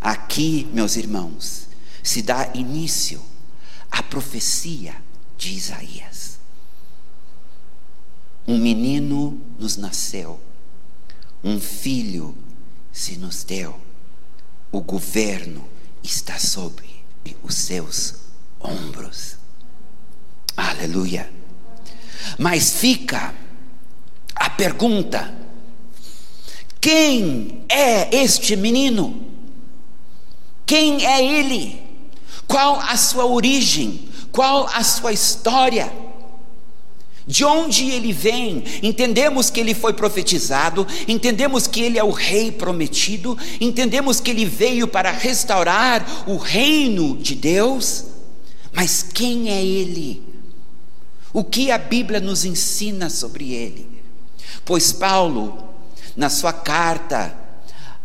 Aqui, 0.00 0.66
meus 0.72 0.96
irmãos, 0.96 1.68
se 2.02 2.22
dá 2.22 2.50
início 2.54 3.20
à 3.90 4.02
profecia 4.02 4.94
de 5.36 5.54
Isaías. 5.54 6.38
Um 8.46 8.56
menino 8.56 9.38
nos 9.58 9.76
nasceu, 9.76 10.40
um 11.44 11.60
filho 11.60 12.34
se 12.92 13.16
nos 13.16 13.44
deu, 13.44 13.78
o 14.72 14.80
governo 14.80 15.68
está 16.02 16.38
sobre 16.38 17.04
os 17.42 17.54
seus 17.54 18.14
ombros. 18.58 19.36
Aleluia. 20.56 21.30
Mas 22.38 22.70
fica 22.72 23.34
a 24.34 24.50
pergunta: 24.50 25.34
quem 26.80 27.64
é 27.68 28.14
este 28.16 28.56
menino? 28.56 29.29
Quem 30.70 31.04
é 31.04 31.20
ele? 31.20 31.82
Qual 32.46 32.78
a 32.78 32.96
sua 32.96 33.26
origem? 33.26 34.08
Qual 34.30 34.68
a 34.72 34.84
sua 34.84 35.12
história? 35.12 35.92
De 37.26 37.44
onde 37.44 37.90
ele 37.90 38.12
vem? 38.12 38.62
Entendemos 38.80 39.50
que 39.50 39.58
ele 39.58 39.74
foi 39.74 39.92
profetizado, 39.92 40.86
entendemos 41.08 41.66
que 41.66 41.80
ele 41.80 41.98
é 41.98 42.04
o 42.04 42.12
rei 42.12 42.52
prometido, 42.52 43.36
entendemos 43.60 44.20
que 44.20 44.30
ele 44.30 44.44
veio 44.44 44.86
para 44.86 45.10
restaurar 45.10 46.06
o 46.28 46.36
reino 46.36 47.16
de 47.16 47.34
Deus, 47.34 48.04
mas 48.72 49.02
quem 49.02 49.50
é 49.50 49.60
ele? 49.60 50.22
O 51.32 51.42
que 51.42 51.72
a 51.72 51.78
Bíblia 51.78 52.20
nos 52.20 52.44
ensina 52.44 53.10
sobre 53.10 53.52
ele? 53.52 53.88
Pois 54.64 54.92
Paulo, 54.92 55.64
na 56.16 56.30
sua 56.30 56.52
carta 56.52 57.36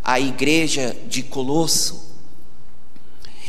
à 0.03 0.19
igreja 0.19 0.97
de 1.07 1.21
Colosso, 1.21 2.04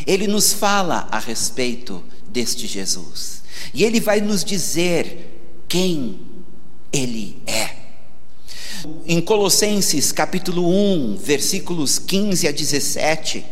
ele 0.06 0.26
nos 0.26 0.52
fala 0.52 1.08
a 1.10 1.18
respeito 1.18 2.02
deste 2.28 2.66
Jesus. 2.66 3.42
E 3.74 3.84
ele 3.84 4.00
vai 4.00 4.20
nos 4.20 4.44
dizer 4.44 5.64
quem 5.68 6.20
ele 6.92 7.42
é. 7.46 7.74
Em 9.06 9.20
Colossenses 9.20 10.12
capítulo 10.12 10.68
1, 10.68 11.16
versículos 11.16 11.98
15 11.98 12.46
a 12.46 12.52
17, 12.52 13.44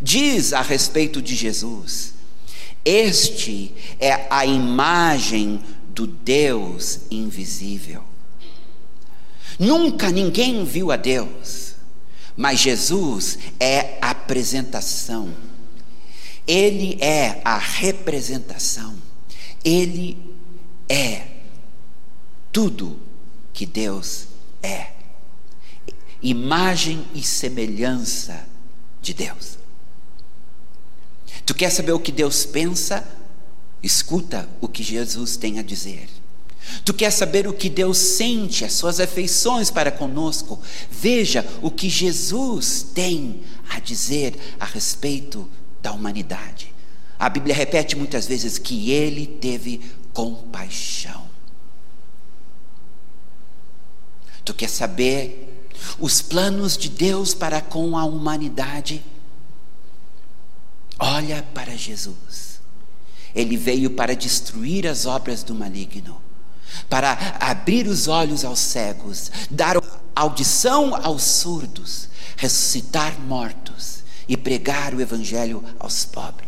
diz 0.00 0.52
a 0.52 0.62
respeito 0.62 1.20
de 1.20 1.34
Jesus: 1.34 2.12
Este 2.84 3.72
é 3.98 4.26
a 4.30 4.46
imagem 4.46 5.60
do 5.88 6.06
Deus 6.06 7.00
invisível 7.10 8.04
Nunca 9.58 10.10
ninguém 10.10 10.64
viu 10.64 10.92
a 10.92 10.96
Deus, 10.96 11.74
mas 12.36 12.60
Jesus 12.60 13.38
é 13.58 13.98
a 14.02 14.10
apresentação, 14.10 15.30
Ele 16.46 16.96
é 17.00 17.40
a 17.44 17.58
representação, 17.58 18.94
Ele 19.64 20.16
é 20.88 21.26
tudo 22.52 22.98
que 23.52 23.66
Deus 23.66 24.28
é, 24.62 24.92
imagem 26.22 27.04
e 27.14 27.22
semelhança 27.22 28.46
de 29.02 29.12
Deus. 29.12 29.58
Tu 31.44 31.54
quer 31.54 31.70
saber 31.70 31.92
o 31.92 32.00
que 32.00 32.12
Deus 32.12 32.44
pensa? 32.44 33.06
Escuta 33.82 34.48
o 34.60 34.68
que 34.68 34.82
Jesus 34.82 35.36
tem 35.36 35.58
a 35.58 35.62
dizer. 35.62 36.08
Tu 36.84 36.92
quer 36.92 37.10
saber 37.10 37.46
o 37.46 37.52
que 37.52 37.68
Deus 37.68 37.98
sente, 37.98 38.64
as 38.64 38.72
suas 38.72 38.98
afeições 38.98 39.70
para 39.70 39.92
conosco? 39.92 40.60
Veja 40.90 41.46
o 41.62 41.70
que 41.70 41.88
Jesus 41.88 42.86
tem 42.94 43.42
a 43.70 43.78
dizer 43.78 44.36
a 44.58 44.64
respeito 44.64 45.48
da 45.86 45.92
humanidade. 45.92 46.74
A 47.16 47.28
Bíblia 47.28 47.54
repete 47.54 47.94
muitas 47.94 48.26
vezes 48.26 48.58
que 48.58 48.90
ele 48.90 49.24
teve 49.24 49.78
compaixão. 50.12 51.24
Tu 54.44 54.52
quer 54.52 54.68
saber 54.68 55.70
os 56.00 56.20
planos 56.20 56.76
de 56.76 56.88
Deus 56.88 57.34
para 57.34 57.60
com 57.60 57.96
a 57.96 58.04
humanidade? 58.04 59.00
Olha 60.98 61.44
para 61.54 61.76
Jesus. 61.76 62.60
Ele 63.32 63.56
veio 63.56 63.90
para 63.90 64.16
destruir 64.16 64.88
as 64.88 65.06
obras 65.06 65.44
do 65.44 65.54
maligno 65.54 66.20
para 66.90 67.12
abrir 67.40 67.86
os 67.86 68.06
olhos 68.06 68.44
aos 68.44 68.58
cegos, 68.58 69.30
dar 69.50 69.76
audição 70.14 70.94
aos 70.94 71.22
surdos, 71.22 72.08
ressuscitar 72.36 73.18
mortos 73.20 73.65
e 74.28 74.36
pregar 74.36 74.94
o 74.94 75.00
evangelho 75.00 75.62
aos 75.78 76.04
pobres. 76.04 76.46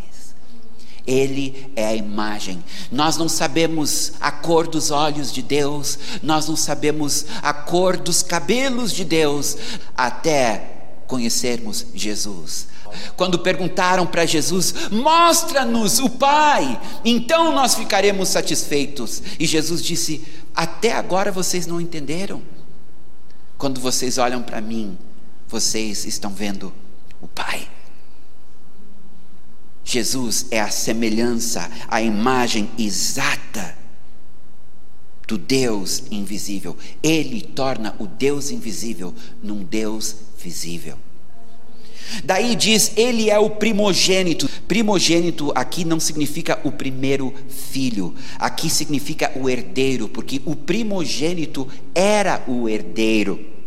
Ele 1.07 1.73
é 1.75 1.87
a 1.87 1.95
imagem. 1.95 2.63
Nós 2.93 3.17
não 3.17 3.31
sabemos 3.31 4.13
a 4.21 4.31
cor 4.31 4.69
dos 4.69 4.91
olhos 4.91 5.33
de 5.33 5.41
Deus, 5.41 5.99
nós 6.23 6.47
não 6.47 6.55
sabemos 6.55 7.25
a 7.43 7.53
cor 7.55 7.97
dos 7.97 8.23
cabelos 8.23 8.93
de 8.93 9.07
Deus, 9.07 9.57
até 9.97 10.75
conhecermos 11.07 11.87
Jesus. 11.95 12.69
Quando 13.17 13.39
perguntaram 13.39 14.07
para 14.07 14.27
Jesus: 14.27 14.91
Mostra-nos 14.91 15.99
o 15.99 16.11
Pai, 16.11 16.79
então 17.03 17.53
nós 17.55 17.75
ficaremos 17.75 18.29
satisfeitos. 18.29 19.23
E 19.39 19.47
Jesus 19.47 19.83
disse: 19.83 20.23
Até 20.55 20.93
agora 20.93 21.33
vocês 21.33 21.67
não 21.67 21.81
entenderam. 21.81 22.43
Quando 23.57 23.81
vocês 23.81 24.19
olham 24.19 24.43
para 24.43 24.61
mim, 24.61 24.97
vocês 25.49 26.05
estão 26.05 26.31
vendo 26.31 26.73
o 27.21 27.29
Pai. 27.29 27.69
Jesus 29.85 30.47
é 30.51 30.61
a 30.61 30.71
semelhança, 30.71 31.71
a 31.89 32.03
imagem 32.03 32.69
exata 32.79 33.77
do 35.27 35.39
Deus 35.39 36.05
invisível. 36.11 36.77
Ele 37.03 37.41
torna 37.41 37.97
o 37.99 38.07
Deus 38.07 38.51
invisível 38.51 39.15
num 39.43 39.63
Deus 39.63 40.17
visível. 40.39 40.99
Daí 42.25 42.57
diz, 42.57 42.93
ele 42.97 43.31
é 43.31 43.39
o 43.39 43.51
primogênito. 43.51 44.49
Primogênito 44.67 45.53
aqui 45.55 45.85
não 45.85 46.01
significa 46.01 46.59
o 46.65 46.73
primeiro 46.73 47.35
filho, 47.49 48.15
aqui 48.39 48.71
significa 48.71 49.33
o 49.37 49.49
herdeiro, 49.49 50.09
porque 50.09 50.41
o 50.45 50.57
primogênito 50.57 51.69
era 51.95 52.43
o 52.47 52.69
herdeiro. 52.69 53.58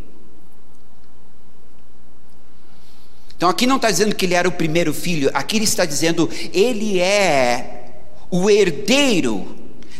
Então 3.41 3.49
aqui 3.49 3.65
não 3.65 3.77
está 3.77 3.89
dizendo 3.89 4.13
que 4.13 4.27
ele 4.27 4.35
era 4.35 4.47
o 4.47 4.51
primeiro 4.51 4.93
filho, 4.93 5.31
aqui 5.33 5.55
ele 5.55 5.63
está 5.63 5.83
dizendo 5.83 6.29
ele 6.53 6.99
é 6.99 7.95
o 8.29 8.47
herdeiro 8.47 9.55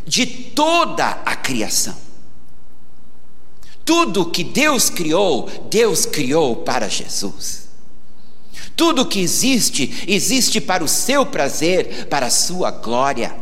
de 0.06 0.28
toda 0.28 1.08
a 1.26 1.36
criação. 1.36 1.98
Tudo 3.84 4.30
que 4.30 4.44
Deus 4.44 4.92
criou, 4.92 5.50
Deus 5.72 6.06
criou 6.06 6.58
para 6.58 6.88
Jesus. 6.88 7.68
Tudo 8.76 9.08
que 9.08 9.20
existe, 9.20 10.06
existe 10.08 10.62
para 10.62 10.84
o 10.84 10.88
seu 10.88 11.26
prazer, 11.26 12.06
para 12.10 12.28
a 12.28 12.30
sua 12.30 12.70
glória. 12.70 13.36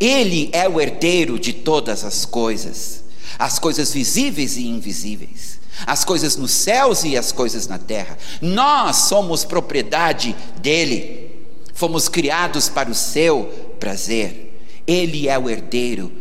Ele 0.00 0.50
é 0.52 0.68
o 0.68 0.80
herdeiro 0.80 1.38
de 1.38 1.52
todas 1.52 2.02
as 2.02 2.24
coisas, 2.24 3.04
as 3.38 3.56
coisas 3.56 3.92
visíveis 3.92 4.56
e 4.56 4.66
invisíveis, 4.66 5.60
as 5.86 6.04
coisas 6.04 6.36
nos 6.36 6.50
céus 6.50 7.04
e 7.04 7.16
as 7.16 7.32
coisas 7.32 7.66
na 7.66 7.78
terra. 7.78 8.16
Nós 8.40 8.96
somos 8.96 9.44
propriedade 9.44 10.34
dele, 10.60 11.46
fomos 11.74 12.08
criados 12.08 12.68
para 12.68 12.90
o 12.90 12.94
seu 12.94 13.46
prazer. 13.80 14.60
Ele 14.86 15.28
é 15.28 15.38
o 15.38 15.48
herdeiro 15.48 16.12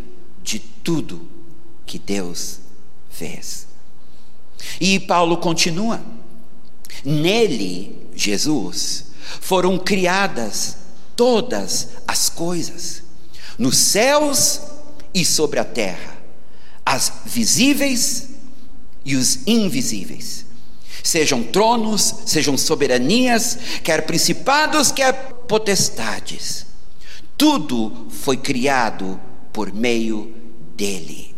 de 0.41 0.59
tudo 0.59 1.27
que 1.85 1.99
Deus 1.99 2.59
fez. 3.09 3.67
E 4.79 4.99
Paulo 4.99 5.37
continua. 5.37 6.01
Nele, 7.03 8.07
Jesus, 8.15 9.07
foram 9.41 9.77
criadas 9.77 10.77
todas 11.15 11.89
as 12.07 12.29
coisas, 12.29 13.03
nos 13.57 13.77
céus 13.77 14.61
e 15.13 15.23
sobre 15.23 15.59
a 15.59 15.65
terra, 15.65 16.17
as 16.85 17.11
visíveis 17.25 18.32
e 19.05 19.15
os 19.15 19.39
invisíveis. 19.45 20.45
Sejam 21.03 21.43
tronos, 21.43 22.15
sejam 22.25 22.57
soberanias, 22.57 23.57
quer 23.83 24.05
principados, 24.05 24.91
quer 24.91 25.33
potestades. 25.47 26.65
Tudo 27.37 28.07
foi 28.09 28.37
criado 28.37 29.19
por 29.51 29.73
meio 29.73 30.33
dele. 30.77 31.35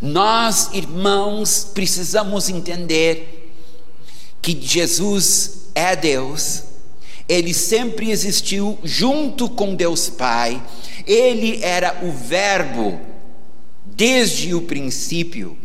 Nós, 0.00 0.70
irmãos, 0.72 1.66
precisamos 1.74 2.48
entender 2.48 3.52
que 4.40 4.58
Jesus 4.60 5.68
é 5.74 5.94
Deus, 5.94 6.64
ele 7.28 7.54
sempre 7.54 8.10
existiu 8.10 8.78
junto 8.82 9.48
com 9.48 9.74
Deus 9.74 10.08
Pai, 10.08 10.62
ele 11.06 11.62
era 11.62 12.00
o 12.02 12.10
Verbo 12.10 13.00
desde 13.84 14.54
o 14.54 14.62
princípio. 14.62 15.56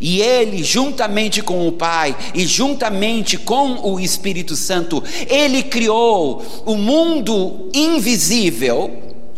E 0.00 0.20
ele, 0.20 0.62
juntamente 0.62 1.42
com 1.42 1.66
o 1.66 1.72
Pai 1.72 2.16
e 2.34 2.46
juntamente 2.46 3.36
com 3.36 3.92
o 3.92 3.98
Espírito 3.98 4.54
Santo, 4.54 5.02
ele 5.28 5.62
criou 5.62 6.42
o 6.64 6.76
mundo 6.76 7.68
invisível, 7.74 8.90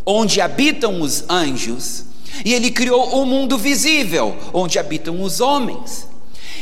onde 0.04 0.40
habitam 0.40 1.00
os 1.00 1.24
anjos, 1.28 2.04
e 2.44 2.52
ele 2.52 2.70
criou 2.70 3.22
o 3.22 3.26
mundo 3.26 3.56
visível, 3.56 4.36
onde 4.52 4.78
habitam 4.78 5.22
os 5.22 5.40
homens. 5.40 6.08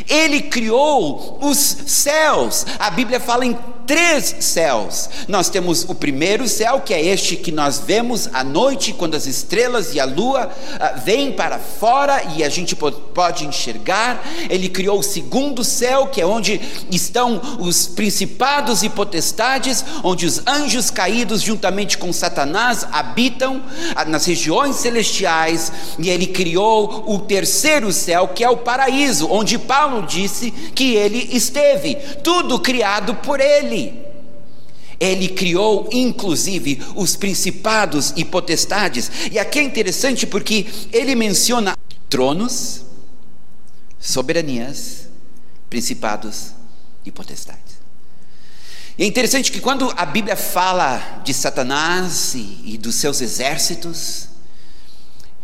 Ele 0.08 0.42
criou 0.42 1.38
os 1.42 1.58
céus. 1.87 2.64
A 2.78 2.90
Bíblia 2.90 3.18
fala 3.18 3.44
em 3.44 3.56
três 3.88 4.37
céus. 4.40 5.09
Nós 5.27 5.48
temos 5.48 5.85
o 5.88 5.94
primeiro 5.94 6.46
céu, 6.46 6.83
que 6.83 6.92
é 6.92 7.03
este 7.03 7.37
que 7.37 7.51
nós 7.51 7.79
vemos 7.85 8.29
à 8.35 8.44
noite, 8.44 8.92
quando 8.92 9.14
as 9.14 9.24
estrelas 9.24 9.94
e 9.94 9.98
a 9.98 10.05
lua 10.05 10.46
uh, 10.46 11.01
vêm 11.03 11.33
para 11.33 11.59
fora 11.59 12.22
e 12.37 12.44
a 12.44 12.51
gente 12.51 12.77
pode 12.77 13.46
enxergar. 13.46 14.22
Ele 14.51 14.68
criou 14.68 14.98
o 14.98 15.03
segundo 15.03 15.64
céu, 15.64 16.09
que 16.09 16.20
é 16.20 16.27
onde 16.27 16.61
estão 16.90 17.40
os 17.59 17.87
principados 17.87 18.83
e 18.83 18.90
potestades, 18.90 19.83
onde 20.05 20.27
os 20.27 20.46
anjos 20.46 20.90
caídos, 20.90 21.40
juntamente 21.40 21.96
com 21.96 22.12
Satanás, 22.12 22.87
habitam 22.92 23.57
uh, 23.57 24.09
nas 24.11 24.27
regiões 24.27 24.77
celestiais. 24.77 25.72
E 25.98 26.11
ele 26.11 26.27
criou 26.27 27.05
o 27.07 27.20
terceiro 27.20 27.90
céu, 27.90 28.29
que 28.29 28.44
é 28.44 28.51
o 28.51 28.59
paraíso, 28.59 29.29
onde 29.31 29.59
Paulo 29.59 30.07
disse 30.07 30.51
que 30.51 30.94
ele 30.94 31.31
esteve. 31.33 31.94
Tudo 32.22 32.59
criado 32.59 33.14
por 33.14 33.40
ele. 33.40 33.77
Ele 35.00 35.28
criou 35.28 35.88
inclusive 35.92 36.82
os 36.96 37.16
principados 37.16 38.12
e 38.16 38.24
potestades. 38.24 39.11
E 39.30 39.38
aqui 39.38 39.58
é 39.58 39.62
interessante 39.62 40.26
porque 40.26 40.66
ele 40.92 41.14
menciona 41.14 41.76
tronos, 42.08 42.84
soberanias, 44.00 45.08
principados 45.70 46.52
e 47.04 47.12
potestades. 47.12 47.78
E 48.98 49.04
é 49.04 49.06
interessante 49.06 49.52
que 49.52 49.61
quando 49.61 49.92
a 49.96 50.04
Bíblia 50.04 50.34
fala 50.34 51.20
de 51.24 51.32
Satanás 51.32 52.34
e, 52.34 52.62
e 52.64 52.78
dos 52.78 52.96
seus 52.96 53.20
exércitos, 53.20 54.28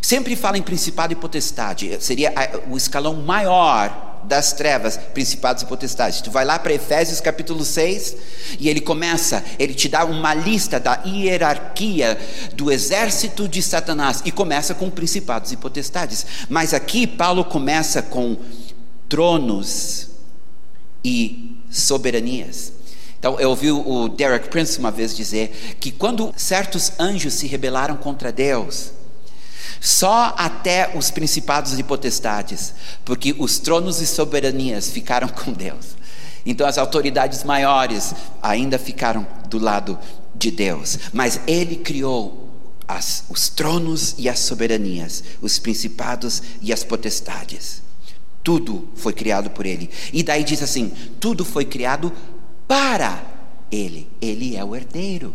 sempre 0.02 0.34
fala 0.34 0.58
em 0.58 0.62
principado 0.62 1.12
e 1.12 1.16
potestade, 1.16 1.96
seria 2.00 2.32
o 2.68 2.76
escalão 2.76 3.22
maior 3.22 4.13
das 4.26 4.52
trevas, 4.52 4.96
principados 4.96 5.62
e 5.62 5.66
potestades. 5.66 6.20
Tu 6.20 6.30
vai 6.30 6.44
lá 6.44 6.58
para 6.58 6.72
Efésios 6.72 7.20
capítulo 7.20 7.64
6 7.64 8.16
e 8.58 8.68
ele 8.68 8.80
começa, 8.80 9.44
ele 9.58 9.74
te 9.74 9.88
dá 9.88 10.04
uma 10.04 10.34
lista 10.34 10.80
da 10.80 11.02
hierarquia 11.04 12.18
do 12.54 12.70
exército 12.70 13.48
de 13.48 13.62
Satanás 13.62 14.22
e 14.24 14.32
começa 14.32 14.74
com 14.74 14.90
principados 14.90 15.52
e 15.52 15.56
potestades. 15.56 16.26
Mas 16.48 16.74
aqui 16.74 17.06
Paulo 17.06 17.44
começa 17.44 18.02
com 18.02 18.36
tronos 19.08 20.08
e 21.04 21.60
soberanias. 21.70 22.72
Então, 23.18 23.40
eu 23.40 23.50
ouvi 23.50 23.70
o 23.70 24.08
Derek 24.08 24.48
Prince 24.48 24.78
uma 24.78 24.90
vez 24.90 25.16
dizer 25.16 25.76
que 25.80 25.90
quando 25.90 26.34
certos 26.36 26.92
anjos 26.98 27.32
se 27.32 27.46
rebelaram 27.46 27.96
contra 27.96 28.30
Deus, 28.30 28.92
só 29.80 30.34
até 30.36 30.92
os 30.96 31.10
principados 31.10 31.78
e 31.78 31.82
potestades, 31.82 32.74
porque 33.04 33.34
os 33.38 33.58
tronos 33.58 34.00
e 34.00 34.06
soberanias 34.06 34.90
ficaram 34.90 35.28
com 35.28 35.52
Deus. 35.52 35.96
Então 36.46 36.66
as 36.66 36.78
autoridades 36.78 37.42
maiores 37.44 38.14
ainda 38.42 38.78
ficaram 38.78 39.26
do 39.48 39.58
lado 39.58 39.98
de 40.34 40.50
Deus, 40.50 40.98
mas 41.12 41.40
Ele 41.46 41.76
criou 41.76 42.44
as, 42.86 43.24
os 43.30 43.48
tronos 43.48 44.14
e 44.18 44.28
as 44.28 44.40
soberanias, 44.40 45.24
os 45.40 45.58
principados 45.58 46.42
e 46.60 46.72
as 46.72 46.84
potestades. 46.84 47.82
Tudo 48.42 48.88
foi 48.94 49.14
criado 49.14 49.50
por 49.50 49.64
Ele. 49.64 49.88
E 50.12 50.22
daí 50.22 50.44
diz 50.44 50.62
assim: 50.62 50.92
tudo 51.18 51.44
foi 51.44 51.64
criado 51.64 52.12
para 52.68 53.24
Ele. 53.72 54.08
Ele 54.20 54.54
é 54.54 54.62
o 54.62 54.76
herdeiro. 54.76 55.34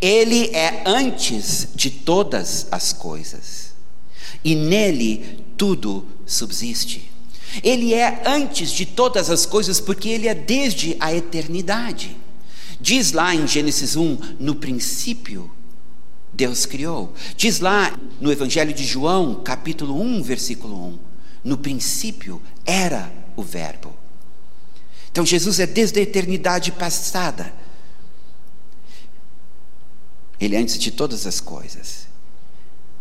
Ele 0.00 0.46
é 0.54 0.82
antes 0.86 1.68
de 1.74 1.90
todas 1.90 2.66
as 2.70 2.92
coisas, 2.92 3.72
e 4.44 4.54
nele 4.54 5.44
tudo 5.56 6.06
subsiste. 6.26 7.10
Ele 7.62 7.94
é 7.94 8.22
antes 8.26 8.70
de 8.70 8.86
todas 8.86 9.28
as 9.30 9.44
coisas, 9.44 9.80
porque 9.80 10.08
ele 10.08 10.28
é 10.28 10.34
desde 10.34 10.96
a 11.00 11.12
eternidade. 11.14 12.16
Diz 12.80 13.12
lá 13.12 13.34
em 13.34 13.46
Gênesis 13.46 13.96
1: 13.96 14.36
no 14.38 14.54
princípio, 14.54 15.50
Deus 16.32 16.64
criou. 16.64 17.12
Diz 17.36 17.60
lá 17.60 17.98
no 18.20 18.30
Evangelho 18.30 18.72
de 18.72 18.84
João, 18.84 19.42
capítulo 19.42 20.00
1, 20.00 20.22
versículo 20.22 20.76
1: 20.88 20.98
no 21.44 21.58
princípio 21.58 22.40
era 22.64 23.12
o 23.36 23.42
Verbo. 23.42 23.94
Então 25.10 25.26
Jesus 25.26 25.58
é 25.58 25.66
desde 25.66 25.98
a 25.98 26.02
eternidade 26.02 26.70
passada 26.72 27.52
ele 30.40 30.56
é 30.56 30.58
antes 30.58 30.78
de 30.78 30.90
todas 30.90 31.26
as 31.26 31.40
coisas. 31.40 32.08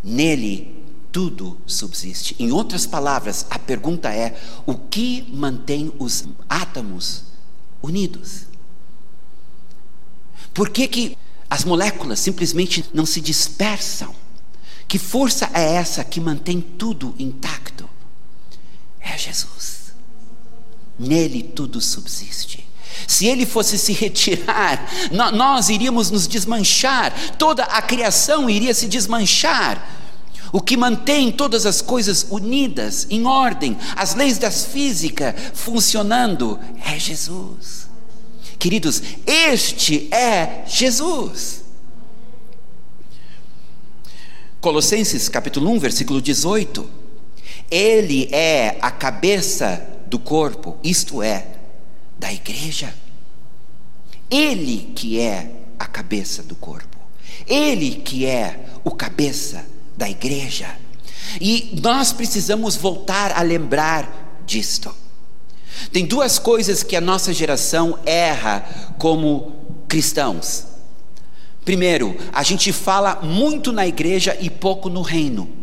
Nele 0.04 0.84
tudo 1.12 1.60
subsiste. 1.65 2.36
Em 2.38 2.52
outras 2.52 2.86
palavras, 2.86 3.45
a 3.49 3.58
pergunta 3.58 4.13
é: 4.13 4.39
o 4.65 4.75
que 4.75 5.28
mantém 5.34 5.91
os 5.97 6.25
átomos 6.49 7.23
unidos? 7.82 8.47
Por 10.54 10.69
que, 10.69 10.88
que 10.88 11.17
as 11.49 11.63
moléculas 11.63 12.19
simplesmente 12.19 12.86
não 12.93 13.06
se 13.06 13.21
dispersam? 13.21 14.13
Que 14.88 14.99
força 14.99 15.49
é 15.54 15.75
essa 15.75 16.04
que 16.04 16.19
mantém 16.19 16.60
tudo 16.60 17.15
intacto? 17.17 17.88
É 18.99 19.17
Jesus. 19.17 19.93
Nele 20.97 21.43
tudo 21.43 21.80
subsiste. 21.80 22.69
Se 23.10 23.26
ele 23.26 23.43
fosse 23.43 23.76
se 23.76 23.91
retirar, 23.91 24.88
nós 25.34 25.67
iríamos 25.69 26.12
nos 26.12 26.28
desmanchar, 26.28 27.12
toda 27.39 27.63
a 27.63 27.82
criação 27.82 28.48
iria 28.48 28.72
se 28.72 28.86
desmanchar. 28.86 29.84
O 30.54 30.62
que 30.62 30.78
mantém 30.78 31.32
todas 31.32 31.65
as 31.65 31.82
coisas 31.82 32.28
unidas, 32.30 33.08
em 33.10 33.26
ordem, 33.26 33.76
as 33.95 34.13
leis 34.13 34.38
da 34.38 34.52
física 34.52 35.36
funcionando, 35.56 36.60
é 36.86 37.00
Jesus. 37.00 37.88
Queridos, 38.60 39.02
este 39.26 40.08
é 40.13 40.63
Jesus. 40.67 41.63
Colossenses 44.62 45.28
capítulo 45.28 45.72
1, 45.72 45.80
versículo 45.80 46.22
18. 46.22 46.88
Ele 47.72 48.30
é 48.32 48.78
a 48.80 48.91
cabeça 48.91 49.84
do 50.06 50.19
corpo, 50.19 50.78
isto 50.84 51.24
é, 51.24 51.59
da 52.20 52.32
igreja. 52.32 52.94
Ele 54.30 54.92
que 54.96 55.20
é 55.20 55.52
a 55.80 55.86
cabeça 55.86 56.44
do 56.44 56.56
corpo. 56.56 56.98
Ele 57.48 57.96
que 57.96 58.26
é 58.26 58.66
o 58.84 58.92
cabeça 58.92 59.66
da 59.98 60.10
igreja. 60.10 60.78
E 61.40 61.80
nós 61.82 62.12
precisamos 62.12 62.76
voltar 62.76 63.32
a 63.32 63.42
lembrar 63.42 64.42
disto. 64.46 64.94
Tem 65.92 66.06
duas 66.06 66.38
coisas 66.38 66.84
que 66.84 66.96
a 66.96 67.02
nossa 67.02 67.34
geração 67.34 67.98
erra 68.06 68.96
como 68.98 69.84
cristãos. 69.88 70.66
Primeiro, 71.64 72.16
a 72.34 72.44
gente 72.44 72.74
fala 72.74 73.22
muito 73.22 73.72
na 73.72 73.88
igreja 73.88 74.36
e 74.40 74.50
pouco 74.50 74.90
no 74.90 75.02
reino. 75.02 75.59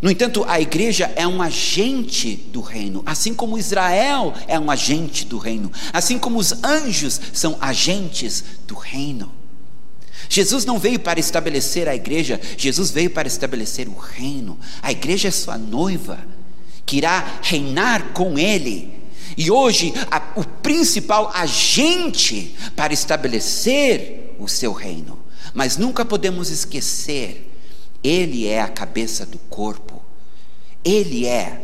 No 0.00 0.10
entanto, 0.10 0.44
a 0.46 0.60
igreja 0.60 1.10
é 1.16 1.26
um 1.26 1.40
agente 1.40 2.36
do 2.52 2.60
reino, 2.60 3.02
assim 3.06 3.32
como 3.32 3.58
Israel 3.58 4.34
é 4.46 4.58
um 4.58 4.70
agente 4.70 5.24
do 5.24 5.38
reino, 5.38 5.72
assim 5.92 6.18
como 6.18 6.38
os 6.38 6.52
anjos 6.62 7.20
são 7.32 7.56
agentes 7.60 8.44
do 8.66 8.74
reino. 8.74 9.32
Jesus 10.28 10.64
não 10.64 10.78
veio 10.78 10.98
para 10.98 11.20
estabelecer 11.20 11.88
a 11.88 11.94
igreja, 11.94 12.40
Jesus 12.56 12.90
veio 12.90 13.10
para 13.10 13.28
estabelecer 13.28 13.88
o 13.88 13.96
reino. 13.96 14.58
A 14.82 14.90
igreja 14.92 15.28
é 15.28 15.30
sua 15.30 15.56
noiva, 15.56 16.18
que 16.84 16.98
irá 16.98 17.40
reinar 17.42 18.12
com 18.12 18.38
ele. 18.38 18.96
E 19.36 19.50
hoje, 19.50 19.92
a, 20.10 20.32
o 20.36 20.44
principal 20.44 21.30
agente 21.34 22.56
para 22.74 22.92
estabelecer 22.92 24.34
o 24.38 24.48
seu 24.48 24.72
reino. 24.72 25.18
Mas 25.54 25.76
nunca 25.76 26.04
podemos 26.04 26.50
esquecer, 26.50 27.55
ele 28.06 28.46
é 28.46 28.60
a 28.60 28.68
cabeça 28.68 29.26
do 29.26 29.38
corpo. 29.38 30.00
Ele 30.84 31.26
é. 31.26 31.62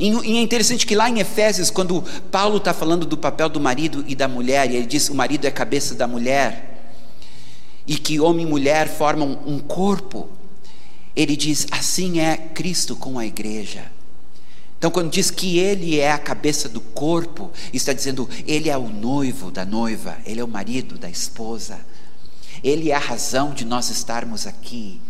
E 0.00 0.10
é 0.10 0.42
interessante 0.42 0.84
que 0.84 0.96
lá 0.96 1.08
em 1.08 1.20
Efésios, 1.20 1.70
quando 1.70 2.02
Paulo 2.30 2.56
está 2.56 2.74
falando 2.74 3.06
do 3.06 3.16
papel 3.16 3.48
do 3.48 3.60
marido 3.60 4.04
e 4.08 4.16
da 4.16 4.26
mulher, 4.26 4.68
e 4.68 4.76
ele 4.76 4.86
diz: 4.86 5.08
o 5.08 5.14
marido 5.14 5.44
é 5.44 5.48
a 5.48 5.52
cabeça 5.52 5.94
da 5.94 6.08
mulher, 6.08 6.92
e 7.86 7.96
que 7.96 8.18
homem 8.18 8.44
e 8.44 8.48
mulher 8.48 8.88
formam 8.88 9.38
um 9.46 9.60
corpo, 9.60 10.28
ele 11.14 11.36
diz: 11.36 11.68
assim 11.70 12.18
é 12.18 12.36
Cristo 12.36 12.96
com 12.96 13.16
a 13.16 13.24
igreja. 13.24 13.84
Então, 14.78 14.90
quando 14.90 15.10
diz 15.10 15.30
que 15.30 15.58
ele 15.58 16.00
é 16.00 16.10
a 16.10 16.18
cabeça 16.18 16.68
do 16.68 16.80
corpo, 16.80 17.50
está 17.72 17.92
dizendo 17.92 18.28
ele 18.44 18.68
é 18.68 18.76
o 18.76 18.88
noivo 18.88 19.52
da 19.52 19.64
noiva, 19.64 20.18
ele 20.26 20.40
é 20.40 20.44
o 20.44 20.48
marido 20.48 20.98
da 20.98 21.08
esposa, 21.08 21.78
ele 22.62 22.90
é 22.90 22.94
a 22.94 22.98
razão 22.98 23.54
de 23.54 23.64
nós 23.64 23.88
estarmos 23.88 24.48
aqui. 24.48 25.00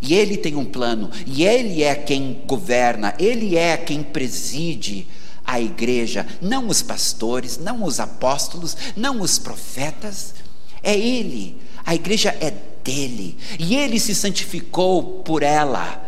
E 0.00 0.14
ele 0.14 0.36
tem 0.36 0.56
um 0.56 0.64
plano, 0.64 1.10
e 1.26 1.44
ele 1.44 1.82
é 1.82 1.94
quem 1.94 2.42
governa, 2.46 3.14
ele 3.18 3.56
é 3.56 3.76
quem 3.76 4.02
preside 4.02 5.06
a 5.44 5.60
igreja, 5.60 6.26
não 6.40 6.68
os 6.68 6.80
pastores, 6.80 7.58
não 7.58 7.84
os 7.84 8.00
apóstolos, 8.00 8.76
não 8.96 9.20
os 9.20 9.38
profetas, 9.38 10.34
é 10.82 10.96
ele. 10.96 11.60
A 11.84 11.94
igreja 11.94 12.30
é 12.40 12.50
dele, 12.82 13.36
e 13.58 13.76
ele 13.76 14.00
se 14.00 14.14
santificou 14.14 15.22
por 15.22 15.42
ela, 15.42 16.02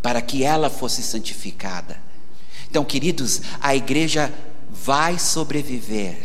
para 0.00 0.22
que 0.22 0.42
ela 0.42 0.70
fosse 0.70 1.02
santificada. 1.02 1.98
Então, 2.70 2.84
queridos, 2.84 3.42
a 3.60 3.74
igreja 3.74 4.32
vai 4.70 5.18
sobreviver, 5.18 6.16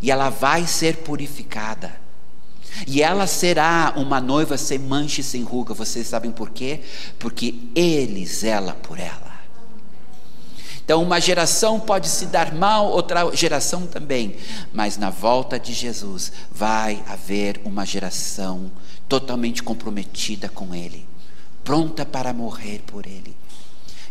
e 0.00 0.10
ela 0.10 0.30
vai 0.30 0.66
ser 0.66 0.98
purificada. 0.98 1.98
E 2.86 3.02
ela 3.02 3.26
será 3.26 3.94
uma 3.96 4.20
noiva 4.20 4.56
sem 4.56 4.78
mancha 4.78 5.20
e 5.20 5.24
sem 5.24 5.42
ruga. 5.42 5.74
Vocês 5.74 6.06
sabem 6.06 6.30
por 6.30 6.50
quê? 6.50 6.80
Porque 7.18 7.54
ele 7.74 8.26
zela 8.26 8.72
por 8.74 8.98
ela. 8.98 9.30
Então, 10.90 11.04
uma 11.04 11.20
geração 11.20 11.78
pode 11.78 12.08
se 12.08 12.26
dar 12.26 12.52
mal, 12.52 12.90
outra 12.90 13.32
geração 13.32 13.86
também. 13.86 14.34
Mas 14.72 14.96
na 14.96 15.08
volta 15.08 15.56
de 15.56 15.72
Jesus 15.72 16.32
vai 16.50 17.00
haver 17.06 17.60
uma 17.64 17.86
geração 17.86 18.70
totalmente 19.08 19.62
comprometida 19.62 20.48
com 20.48 20.74
Ele, 20.74 21.06
pronta 21.62 22.04
para 22.04 22.32
morrer 22.32 22.80
por 22.86 23.06
Ele. 23.06 23.36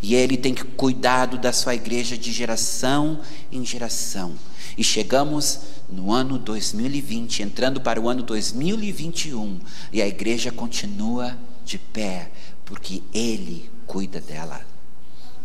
E 0.01 0.15
Ele 0.15 0.37
tem 0.37 0.53
que 0.53 0.63
cuidado 0.63 1.37
da 1.37 1.51
sua 1.51 1.75
igreja 1.75 2.17
de 2.17 2.31
geração 2.31 3.19
em 3.51 3.65
geração. 3.65 4.33
E 4.77 4.83
chegamos 4.83 5.59
no 5.91 6.11
ano 6.11 6.37
2020, 6.37 7.43
entrando 7.43 7.81
para 7.81 7.99
o 7.99 8.07
ano 8.07 8.23
2021, 8.23 9.59
e 9.91 10.01
a 10.01 10.07
igreja 10.07 10.51
continua 10.51 11.37
de 11.65 11.77
pé, 11.77 12.29
porque 12.65 13.01
Ele 13.13 13.69
cuida 13.87 14.21
dela, 14.21 14.61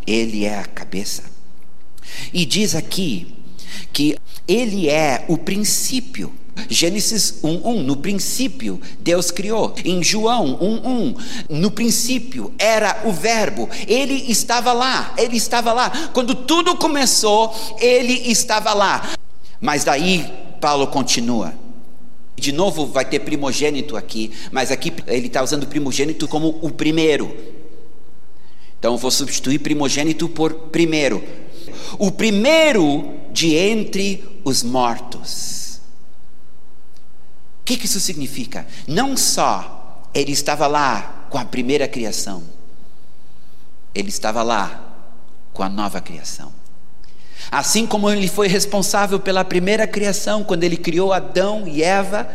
Ele 0.06 0.44
é 0.44 0.58
a 0.58 0.64
cabeça. 0.64 1.24
E 2.32 2.44
diz 2.44 2.74
aqui 2.74 3.34
que 3.92 4.16
Ele 4.46 4.88
é 4.88 5.24
o 5.28 5.38
princípio. 5.38 6.32
Gênesis 6.68 7.40
1:1, 7.42 7.82
no 7.82 7.96
princípio 7.96 8.80
Deus 9.00 9.32
criou. 9.32 9.74
Em 9.84 10.04
João 10.04 10.56
1:1, 10.58 11.16
no 11.48 11.70
princípio 11.70 12.54
era 12.58 13.02
o 13.04 13.12
verbo. 13.12 13.68
Ele 13.88 14.30
estava 14.30 14.72
lá, 14.72 15.12
ele 15.18 15.36
estava 15.36 15.72
lá. 15.72 15.90
Quando 16.12 16.34
tudo 16.34 16.76
começou, 16.76 17.52
ele 17.80 18.30
estava 18.30 18.72
lá. 18.72 19.14
Mas 19.64 19.82
daí 19.82 20.30
Paulo 20.60 20.86
continua. 20.88 21.54
De 22.36 22.52
novo 22.52 22.84
vai 22.84 23.02
ter 23.02 23.20
primogênito 23.20 23.96
aqui, 23.96 24.30
mas 24.52 24.70
aqui 24.70 24.92
ele 25.06 25.28
está 25.28 25.42
usando 25.42 25.66
primogênito 25.66 26.28
como 26.28 26.58
o 26.60 26.70
primeiro. 26.70 27.34
Então 28.78 28.98
vou 28.98 29.10
substituir 29.10 29.60
primogênito 29.60 30.28
por 30.28 30.52
primeiro. 30.52 31.24
O 31.98 32.12
primeiro 32.12 33.10
de 33.32 33.54
entre 33.54 34.42
os 34.44 34.62
mortos. 34.62 35.80
O 37.62 37.64
que, 37.64 37.78
que 37.78 37.86
isso 37.86 38.00
significa? 38.00 38.66
Não 38.86 39.16
só 39.16 40.02
ele 40.12 40.32
estava 40.32 40.66
lá 40.66 41.26
com 41.30 41.38
a 41.38 41.44
primeira 41.46 41.88
criação, 41.88 42.42
ele 43.94 44.10
estava 44.10 44.42
lá 44.42 44.94
com 45.54 45.62
a 45.62 45.70
nova 45.70 46.02
criação. 46.02 46.52
Assim 47.54 47.86
como 47.86 48.10
ele 48.10 48.26
foi 48.26 48.48
responsável 48.48 49.20
pela 49.20 49.44
primeira 49.44 49.86
criação, 49.86 50.42
quando 50.42 50.64
ele 50.64 50.76
criou 50.76 51.12
Adão 51.12 51.68
e 51.68 51.84
Eva, 51.84 52.28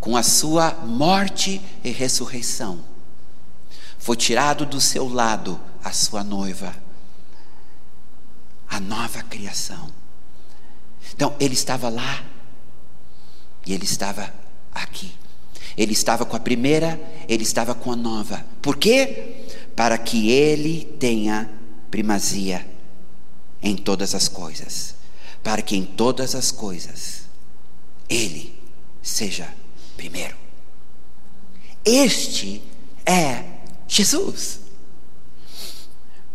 com 0.00 0.16
a 0.16 0.22
sua 0.22 0.70
morte 0.86 1.60
e 1.84 1.90
ressurreição, 1.90 2.80
foi 3.98 4.16
tirado 4.16 4.64
do 4.64 4.80
seu 4.80 5.06
lado 5.06 5.60
a 5.84 5.92
sua 5.92 6.24
noiva, 6.24 6.74
a 8.70 8.80
nova 8.80 9.22
criação. 9.22 9.90
Então, 11.14 11.34
ele 11.38 11.52
estava 11.52 11.90
lá 11.90 12.24
e 13.66 13.74
ele 13.74 13.84
estava 13.84 14.32
aqui. 14.72 15.12
Ele 15.76 15.92
estava 15.92 16.24
com 16.24 16.34
a 16.34 16.40
primeira, 16.40 16.98
ele 17.28 17.42
estava 17.42 17.74
com 17.74 17.92
a 17.92 17.96
nova. 17.96 18.46
Por 18.62 18.78
quê? 18.78 19.44
Para 19.76 19.98
que 19.98 20.30
ele 20.30 20.86
tenha 20.98 21.50
primazia 21.90 22.72
em 23.64 23.74
todas 23.74 24.14
as 24.14 24.28
coisas, 24.28 24.94
para 25.42 25.62
que 25.62 25.74
em 25.74 25.84
todas 25.84 26.34
as 26.34 26.52
coisas 26.52 27.22
Ele 28.08 28.54
seja 29.02 29.48
primeiro. 29.96 30.36
Este 31.82 32.62
é 33.06 33.42
Jesus. 33.88 34.60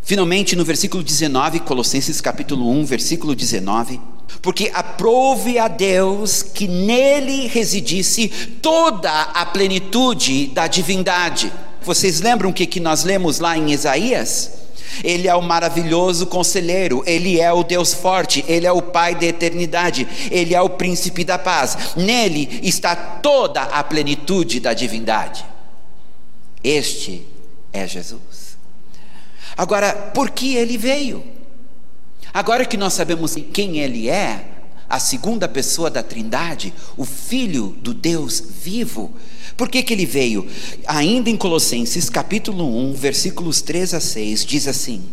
Finalmente, 0.02 0.56
no 0.56 0.66
versículo 0.66 1.04
19, 1.04 1.60
Colossenses 1.60 2.20
capítulo 2.20 2.68
1, 2.72 2.86
versículo 2.86 3.36
19, 3.36 4.02
porque 4.42 4.72
aprove 4.74 5.60
a 5.60 5.68
Deus 5.68 6.42
que 6.42 6.68
nele 6.68 7.46
residisse 7.48 8.28
toda 8.28 9.12
a 9.12 9.46
plenitude 9.46 10.48
da 10.48 10.66
divindade. 10.66 11.54
Vocês 11.84 12.22
lembram 12.22 12.50
o 12.50 12.54
que, 12.54 12.66
que 12.66 12.80
nós 12.80 13.04
lemos 13.04 13.40
lá 13.40 13.56
em 13.56 13.72
Isaías? 13.72 14.59
Ele 15.04 15.28
é 15.28 15.36
o 15.36 15.42
maravilhoso 15.42 16.28
conselheiro, 16.28 17.04
Ele 17.06 17.40
é 17.40 17.52
o 17.52 17.64
Deus 17.64 17.94
forte, 17.94 18.44
Ele 18.48 18.66
é 18.66 18.72
o 18.72 18.82
Pai 18.82 19.16
da 19.16 19.26
eternidade, 19.26 20.08
Ele 20.32 20.56
é 20.56 20.62
o 20.62 20.70
príncipe 20.70 21.24
da 21.24 21.38
paz. 21.38 21.96
Nele 21.96 22.60
está 22.64 22.96
toda 22.96 23.62
a 23.62 23.84
plenitude 23.84 24.60
da 24.60 24.74
divindade. 24.74 25.46
Este 26.64 27.26
é 27.72 27.88
Jesus. 27.88 28.58
Agora, 29.56 29.94
por 30.14 30.30
que 30.30 30.56
ele 30.56 30.78
veio? 30.78 31.24
Agora 32.34 32.66
que 32.66 32.78
nós 32.78 32.94
sabemos 32.94 33.36
quem 33.52 33.80
ele 33.80 34.10
é, 34.10 34.46
a 34.90 35.00
segunda 35.00 35.48
pessoa 35.48 35.90
da 35.90 36.02
Trindade, 36.02 36.74
o 36.98 37.06
Filho 37.06 37.78
do 37.82 37.94
Deus 37.94 38.44
vivo, 38.64 39.14
por 39.56 39.70
que, 39.70 39.84
que 39.84 39.94
ele 39.94 40.06
veio? 40.06 40.48
Ainda 40.88 41.30
em 41.30 41.36
Colossenses 41.38 42.10
capítulo 42.10 42.66
1, 42.92 42.94
versículos 42.94 43.62
3 43.62 43.94
a 43.94 44.00
6, 44.00 44.46
diz 44.46 44.68
assim: 44.68 45.04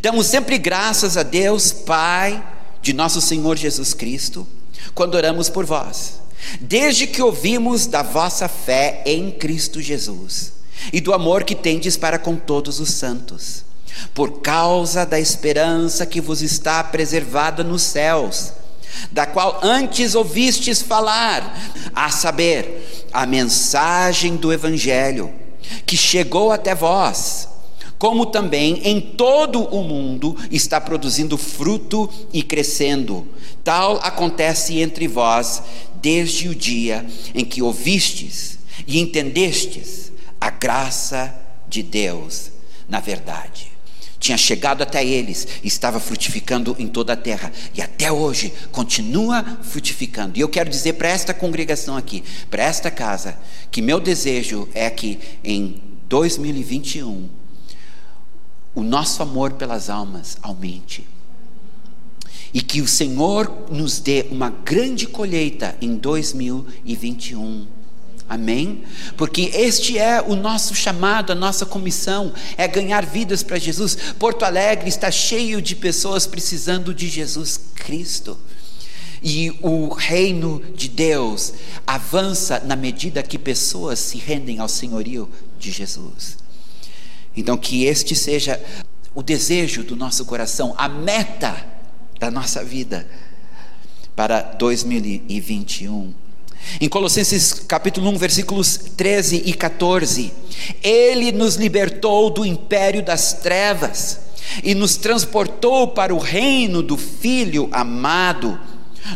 Damos 0.00 0.26
sempre 0.26 0.56
graças 0.58 1.16
a 1.16 1.22
Deus, 1.22 1.70
Pai 1.70 2.42
de 2.80 2.92
nosso 2.92 3.20
Senhor 3.20 3.56
Jesus 3.56 3.92
Cristo, 3.92 4.46
quando 4.94 5.16
oramos 5.16 5.50
por 5.50 5.66
vós, 5.66 6.20
desde 6.60 7.06
que 7.06 7.20
ouvimos 7.20 7.86
da 7.86 8.00
vossa 8.00 8.48
fé 8.48 9.02
em 9.04 9.30
Cristo 9.30 9.82
Jesus 9.82 10.52
e 10.92 11.00
do 11.00 11.12
amor 11.12 11.44
que 11.44 11.54
tendes 11.54 11.96
para 11.96 12.18
com 12.18 12.36
todos 12.36 12.78
os 12.78 12.90
santos, 12.90 13.64
por 14.14 14.40
causa 14.40 15.04
da 15.04 15.18
esperança 15.18 16.06
que 16.06 16.20
vos 16.20 16.42
está 16.42 16.82
preservada 16.84 17.64
nos 17.64 17.82
céus 17.82 18.52
da 19.10 19.26
qual 19.26 19.60
antes 19.62 20.14
ouvistes 20.14 20.82
falar, 20.82 21.58
a 21.94 22.10
saber, 22.10 23.06
a 23.12 23.26
mensagem 23.26 24.36
do 24.36 24.52
Evangelho, 24.52 25.32
que 25.84 25.96
chegou 25.96 26.52
até 26.52 26.74
vós, 26.74 27.48
como 27.98 28.26
também 28.26 28.80
em 28.84 29.00
todo 29.00 29.62
o 29.62 29.82
mundo 29.82 30.36
está 30.50 30.80
produzindo 30.80 31.38
fruto 31.38 32.10
e 32.32 32.42
crescendo. 32.42 33.26
Tal 33.64 33.96
acontece 34.02 34.80
entre 34.80 35.08
vós 35.08 35.62
desde 35.94 36.48
o 36.48 36.54
dia 36.54 37.06
em 37.34 37.44
que 37.44 37.62
ouvistes 37.62 38.58
e 38.86 39.00
entendestes 39.00 40.12
a 40.40 40.50
graça 40.50 41.34
de 41.68 41.82
Deus 41.82 42.52
na 42.88 43.00
verdade 43.00 43.75
tinha 44.18 44.38
chegado 44.38 44.82
até 44.82 45.04
eles, 45.04 45.46
estava 45.62 46.00
frutificando 46.00 46.74
em 46.78 46.88
toda 46.88 47.12
a 47.12 47.16
terra 47.16 47.52
e 47.74 47.82
até 47.82 48.10
hoje 48.10 48.52
continua 48.72 49.58
frutificando. 49.62 50.38
E 50.38 50.40
eu 50.40 50.48
quero 50.48 50.70
dizer 50.70 50.94
para 50.94 51.08
esta 51.08 51.34
congregação 51.34 51.96
aqui, 51.96 52.24
para 52.50 52.62
esta 52.62 52.90
casa, 52.90 53.38
que 53.70 53.82
meu 53.82 54.00
desejo 54.00 54.68
é 54.74 54.88
que 54.90 55.18
em 55.44 55.82
2021 56.08 57.28
o 58.74 58.82
nosso 58.82 59.22
amor 59.22 59.52
pelas 59.52 59.88
almas 59.88 60.36
aumente. 60.42 61.06
E 62.52 62.62
que 62.62 62.80
o 62.80 62.88
Senhor 62.88 63.66
nos 63.70 63.98
dê 63.98 64.26
uma 64.30 64.50
grande 64.50 65.06
colheita 65.06 65.76
em 65.80 65.96
2021. 65.96 67.75
Amém? 68.28 68.82
Porque 69.16 69.42
este 69.54 69.98
é 69.98 70.20
o 70.20 70.34
nosso 70.34 70.74
chamado, 70.74 71.30
a 71.30 71.34
nossa 71.34 71.64
comissão, 71.64 72.32
é 72.56 72.66
ganhar 72.66 73.06
vidas 73.06 73.42
para 73.42 73.58
Jesus. 73.58 73.96
Porto 74.18 74.44
Alegre 74.44 74.88
está 74.88 75.10
cheio 75.10 75.62
de 75.62 75.76
pessoas 75.76 76.26
precisando 76.26 76.92
de 76.92 77.08
Jesus 77.08 77.60
Cristo. 77.74 78.36
E 79.22 79.56
o 79.62 79.88
reino 79.88 80.62
de 80.74 80.88
Deus 80.88 81.54
avança 81.86 82.60
na 82.60 82.74
medida 82.74 83.22
que 83.22 83.38
pessoas 83.38 83.98
se 84.00 84.18
rendem 84.18 84.58
ao 84.58 84.68
senhorio 84.68 85.28
de 85.58 85.70
Jesus. 85.70 86.36
Então, 87.36 87.56
que 87.56 87.84
este 87.84 88.14
seja 88.16 88.60
o 89.14 89.22
desejo 89.22 89.84
do 89.84 89.94
nosso 89.94 90.24
coração, 90.24 90.74
a 90.76 90.88
meta 90.88 91.64
da 92.18 92.30
nossa 92.30 92.64
vida 92.64 93.06
para 94.16 94.40
2021. 94.42 96.25
Em 96.80 96.88
Colossenses 96.88 97.52
capítulo 97.52 98.10
1, 98.10 98.18
versículos 98.18 98.76
13 98.96 99.42
e 99.46 99.54
14, 99.54 100.32
ele 100.82 101.32
nos 101.32 101.56
libertou 101.56 102.28
do 102.28 102.44
império 102.44 103.02
das 103.02 103.32
trevas 103.34 104.20
e 104.62 104.74
nos 104.74 104.96
transportou 104.96 105.88
para 105.88 106.14
o 106.14 106.18
reino 106.18 106.82
do 106.82 106.96
Filho 106.96 107.68
amado, 107.72 108.58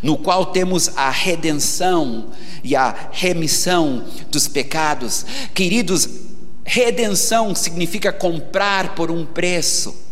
no 0.03 0.17
qual 0.17 0.47
temos 0.47 0.91
a 0.97 1.11
redenção 1.11 2.29
e 2.63 2.77
a 2.77 3.11
remissão 3.13 4.05
dos 4.31 4.49
pecados. 4.49 5.27
Queridos, 5.53 6.09
redenção 6.65 7.55
significa 7.55 8.13
comprar 8.13 8.95
por 8.95 9.11
um 9.11 9.27
preço. 9.27 10.10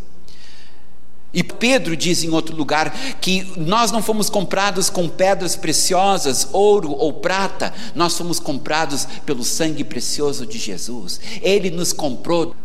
E 1.33 1.43
Pedro 1.43 1.95
diz 1.95 2.25
em 2.25 2.31
outro 2.31 2.57
lugar 2.57 2.91
que 3.21 3.53
nós 3.57 3.93
não 3.93 4.03
fomos 4.03 4.31
comprados 4.31 4.89
com 4.89 5.09
pedras 5.09 5.57
preciosas, 5.57 6.49
ouro 6.53 6.91
ou 6.93 7.13
prata, 7.13 7.73
nós 7.95 8.17
fomos 8.17 8.41
comprados 8.41 9.07
pelo 9.27 9.45
sangue 9.45 9.85
precioso 9.85 10.47
de 10.47 10.59
Jesus. 10.59 11.21
Ele 11.43 11.71
nos 11.71 11.93
comprou. 11.93 12.57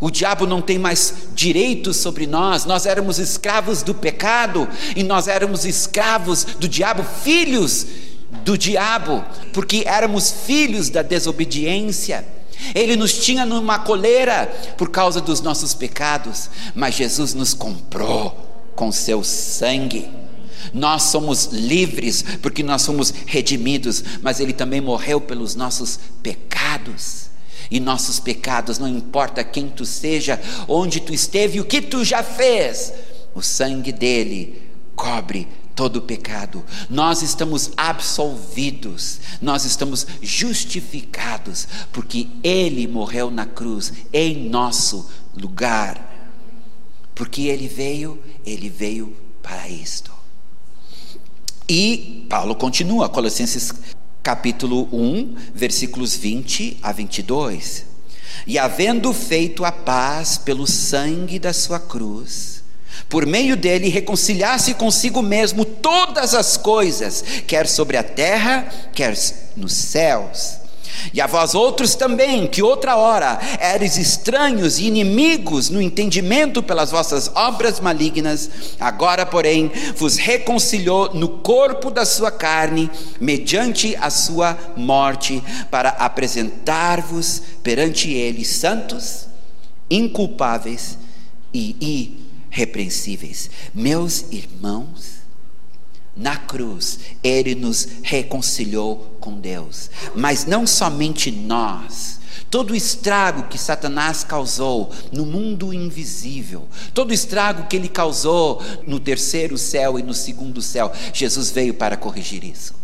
O 0.00 0.10
diabo 0.10 0.46
não 0.46 0.60
tem 0.60 0.78
mais 0.78 1.28
direitos 1.34 1.96
sobre 1.96 2.26
nós, 2.26 2.64
nós 2.64 2.86
éramos 2.86 3.18
escravos 3.18 3.82
do 3.82 3.94
pecado 3.94 4.68
e 4.94 5.02
nós 5.02 5.26
éramos 5.26 5.64
escravos 5.64 6.44
do 6.44 6.68
diabo, 6.68 7.02
filhos 7.02 7.86
do 8.44 8.56
diabo, 8.56 9.24
porque 9.52 9.84
éramos 9.86 10.30
filhos 10.30 10.88
da 10.88 11.02
desobediência. 11.02 12.37
Ele 12.74 12.96
nos 12.96 13.12
tinha 13.12 13.46
numa 13.46 13.78
coleira 13.78 14.46
por 14.76 14.90
causa 14.90 15.20
dos 15.20 15.40
nossos 15.40 15.74
pecados, 15.74 16.50
mas 16.74 16.94
Jesus 16.94 17.34
nos 17.34 17.54
comprou 17.54 18.70
com 18.74 18.92
seu 18.92 19.22
sangue. 19.24 20.08
Nós 20.72 21.04
somos 21.04 21.46
livres 21.46 22.24
porque 22.42 22.62
nós 22.62 22.82
somos 22.82 23.12
redimidos, 23.26 24.02
mas 24.22 24.40
Ele 24.40 24.52
também 24.52 24.80
morreu 24.80 25.20
pelos 25.20 25.54
nossos 25.54 25.98
pecados. 26.22 27.28
E 27.70 27.78
nossos 27.78 28.18
pecados, 28.18 28.78
não 28.78 28.88
importa 28.88 29.44
quem 29.44 29.68
tu 29.68 29.84
seja, 29.84 30.40
onde 30.66 31.00
tu 31.00 31.12
esteve, 31.12 31.60
o 31.60 31.64
que 31.64 31.82
tu 31.82 32.02
já 32.02 32.22
fez, 32.22 32.92
o 33.34 33.42
sangue 33.42 33.92
dele 33.92 34.62
cobre 34.96 35.46
todo 35.78 36.02
pecado. 36.02 36.64
Nós 36.90 37.22
estamos 37.22 37.70
absolvidos, 37.76 39.20
nós 39.40 39.64
estamos 39.64 40.04
justificados, 40.20 41.68
porque 41.92 42.26
Ele 42.42 42.88
morreu 42.88 43.30
na 43.30 43.46
cruz 43.46 43.92
em 44.12 44.48
nosso 44.48 45.08
lugar. 45.36 46.04
Porque 47.14 47.42
Ele 47.42 47.68
veio, 47.68 48.20
Ele 48.44 48.68
veio 48.68 49.16
para 49.40 49.68
isto. 49.68 50.10
E 51.68 52.26
Paulo 52.28 52.56
continua, 52.56 53.08
Colossenses 53.08 53.72
capítulo 54.20 54.88
1, 54.92 55.36
versículos 55.54 56.16
20 56.16 56.78
a 56.82 56.90
22. 56.90 57.86
E 58.48 58.58
havendo 58.58 59.12
feito 59.12 59.64
a 59.64 59.70
paz 59.70 60.38
pelo 60.38 60.66
sangue 60.66 61.38
da 61.38 61.52
sua 61.52 61.78
cruz, 61.78 62.57
por 63.08 63.24
meio 63.24 63.56
dele 63.56 63.88
reconciliasse 63.88 64.74
consigo 64.74 65.22
mesmo 65.22 65.64
todas 65.64 66.34
as 66.34 66.56
coisas, 66.56 67.24
quer 67.46 67.66
sobre 67.66 67.96
a 67.96 68.02
terra, 68.02 68.68
quer 68.92 69.14
nos 69.56 69.72
céus. 69.72 70.58
E 71.12 71.20
a 71.20 71.26
vós 71.26 71.54
outros 71.54 71.94
também, 71.94 72.46
que 72.46 72.62
outra 72.62 72.96
hora 72.96 73.38
eres 73.60 73.96
estranhos 73.96 74.78
e 74.78 74.86
inimigos 74.86 75.70
no 75.70 75.80
entendimento 75.80 76.62
pelas 76.62 76.90
vossas 76.90 77.30
obras 77.34 77.78
malignas, 77.80 78.50
agora, 78.80 79.24
porém, 79.24 79.70
vos 79.96 80.16
reconciliou 80.16 81.14
no 81.14 81.28
corpo 81.28 81.90
da 81.90 82.04
sua 82.04 82.30
carne, 82.30 82.90
mediante 83.20 83.96
a 83.96 84.10
sua 84.10 84.58
morte, 84.76 85.42
para 85.70 85.90
apresentar-vos 85.90 87.42
perante 87.62 88.12
ele 88.12 88.44
santos, 88.44 89.28
inculpáveis 89.88 90.98
e 91.54 92.27
repreensíveis. 92.58 93.48
Meus 93.72 94.24
irmãos, 94.32 95.18
na 96.16 96.36
cruz, 96.36 96.98
Ele 97.22 97.54
nos 97.54 97.88
reconciliou 98.02 99.16
com 99.20 99.38
Deus, 99.38 99.88
mas 100.16 100.44
não 100.44 100.66
somente 100.66 101.30
nós. 101.30 102.18
Todo 102.50 102.72
o 102.72 102.76
estrago 102.76 103.44
que 103.44 103.58
Satanás 103.58 104.24
causou 104.24 104.90
no 105.12 105.24
mundo 105.24 105.72
invisível, 105.72 106.66
todo 106.92 107.10
o 107.10 107.14
estrago 107.14 107.68
que 107.68 107.76
ele 107.76 107.88
causou 107.88 108.62
no 108.86 108.98
terceiro 108.98 109.58
céu 109.58 109.98
e 109.98 110.02
no 110.02 110.14
segundo 110.14 110.62
céu, 110.62 110.90
Jesus 111.12 111.50
veio 111.50 111.74
para 111.74 111.96
corrigir 111.96 112.42
isso. 112.42 112.74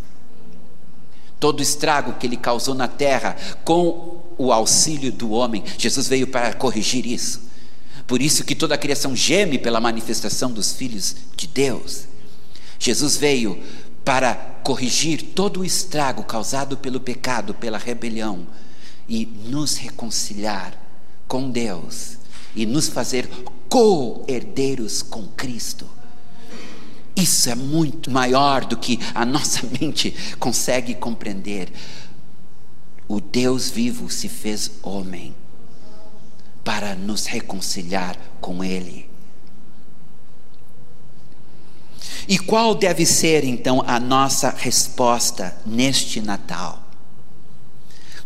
Todo 1.41 1.61
o 1.61 1.63
estrago 1.63 2.13
que 2.15 2.27
ele 2.27 2.37
causou 2.37 2.75
na 2.75 2.89
terra 2.89 3.37
com 3.65 4.21
o 4.37 4.53
auxílio 4.53 5.11
do 5.11 5.31
homem, 5.31 5.65
Jesus 5.79 6.09
veio 6.09 6.27
para 6.27 6.53
corrigir 6.53 7.07
isso. 7.07 7.54
Por 8.07 8.21
isso 8.21 8.45
que 8.45 8.55
toda 8.55 8.75
a 8.75 8.79
criação 8.79 9.17
geme 9.17 9.59
pela 9.59 9.81
manifestação 9.81 10.53
dos 10.53 10.73
filhos 10.73 11.17
de 11.37 11.47
Deus. 11.47 12.07
Jesus 12.79 13.17
veio 13.17 13.63
para 14.05 14.35
corrigir 14.63 15.33
todo 15.35 15.61
o 15.61 15.65
estrago 15.65 16.23
causado 16.25 16.77
pelo 16.77 17.01
pecado, 17.01 17.55
pela 17.55 17.79
rebelião 17.79 18.47
e 19.09 19.25
nos 19.25 19.77
reconciliar 19.77 20.79
com 21.27 21.51
Deus 21.51 22.19
e 22.55 22.67
nos 22.67 22.89
fazer 22.89 23.29
co-herdeiros 23.69 25.03
com 25.03 25.27
Cristo. 25.29 25.89
Isso 27.17 27.49
é 27.49 27.55
muito 27.55 28.11
maior 28.11 28.65
do 28.67 28.77
que 28.77 28.99
a 29.15 29.25
nossa 29.25 29.67
mente 29.81 30.15
consegue 30.39 30.95
compreender. 30.95 31.73
O 33.09 33.21
Deus 33.21 33.71
vivo 33.71 34.11
se 34.11 34.29
fez 34.29 34.73
homem 34.83 35.35
para 36.65 36.95
nos 36.95 37.27
reconciliar 37.27 38.17
com 38.41 38.65
Ele. 38.65 39.09
E 42.27 42.39
qual 42.39 42.75
deve 42.75 43.05
ser 43.05 43.45
então 43.45 43.85
a 43.87 44.01
nossa 44.01 44.51
resposta 44.51 45.55
neste 45.67 46.23
Natal? 46.23 46.83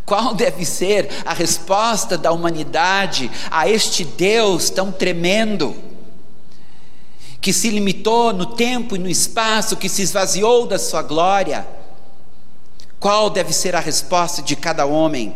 Qual 0.07 0.35
deve 0.35 0.65
ser 0.65 1.11
a 1.27 1.35
resposta 1.35 2.17
da 2.17 2.33
humanidade 2.33 3.31
a 3.51 3.69
este 3.69 4.05
Deus 4.05 4.71
tão 4.71 4.91
tremendo, 4.91 5.77
que 7.41 7.53
se 7.53 7.69
limitou 7.71 8.33
no 8.33 8.47
tempo 8.47 8.97
e 8.97 8.99
no 8.99 9.09
espaço, 9.09 9.77
que 9.77 9.89
se 9.89 10.03
esvaziou 10.03 10.67
da 10.67 10.79
sua 10.79 11.03
glória? 11.03 11.67
Qual 12.99 13.29
deve 13.29 13.53
ser 13.53 13.77
a 13.77 13.81
resposta 13.81 14.41
de 14.41 14.57
cada 14.57 14.87
homem 14.87 15.35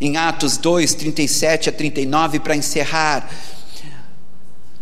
em 0.00 0.16
Atos 0.16 0.56
2, 0.56 0.94
37 0.94 1.68
a 1.68 1.72
39, 1.72 2.40
para 2.40 2.56
encerrar, 2.56 3.30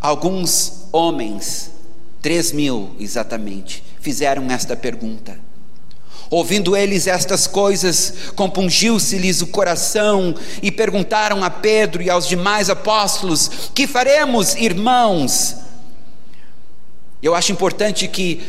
alguns 0.00 0.86
homens, 0.92 1.70
três 2.20 2.52
mil 2.52 2.94
exatamente, 2.98 3.82
fizeram 4.00 4.50
esta 4.50 4.74
pergunta. 4.76 5.38
Ouvindo 6.30 6.74
eles 6.74 7.06
estas 7.06 7.46
coisas, 7.46 8.32
compungiu-se-lhes 8.34 9.42
o 9.42 9.48
coração 9.48 10.34
e 10.62 10.72
perguntaram 10.72 11.44
a 11.44 11.50
Pedro 11.50 12.02
e 12.02 12.08
aos 12.08 12.26
demais 12.26 12.70
apóstolos: 12.70 13.70
Que 13.74 13.86
faremos, 13.86 14.54
irmãos? 14.54 15.56
Eu 17.22 17.34
acho 17.34 17.52
importante 17.52 18.08
que 18.08 18.40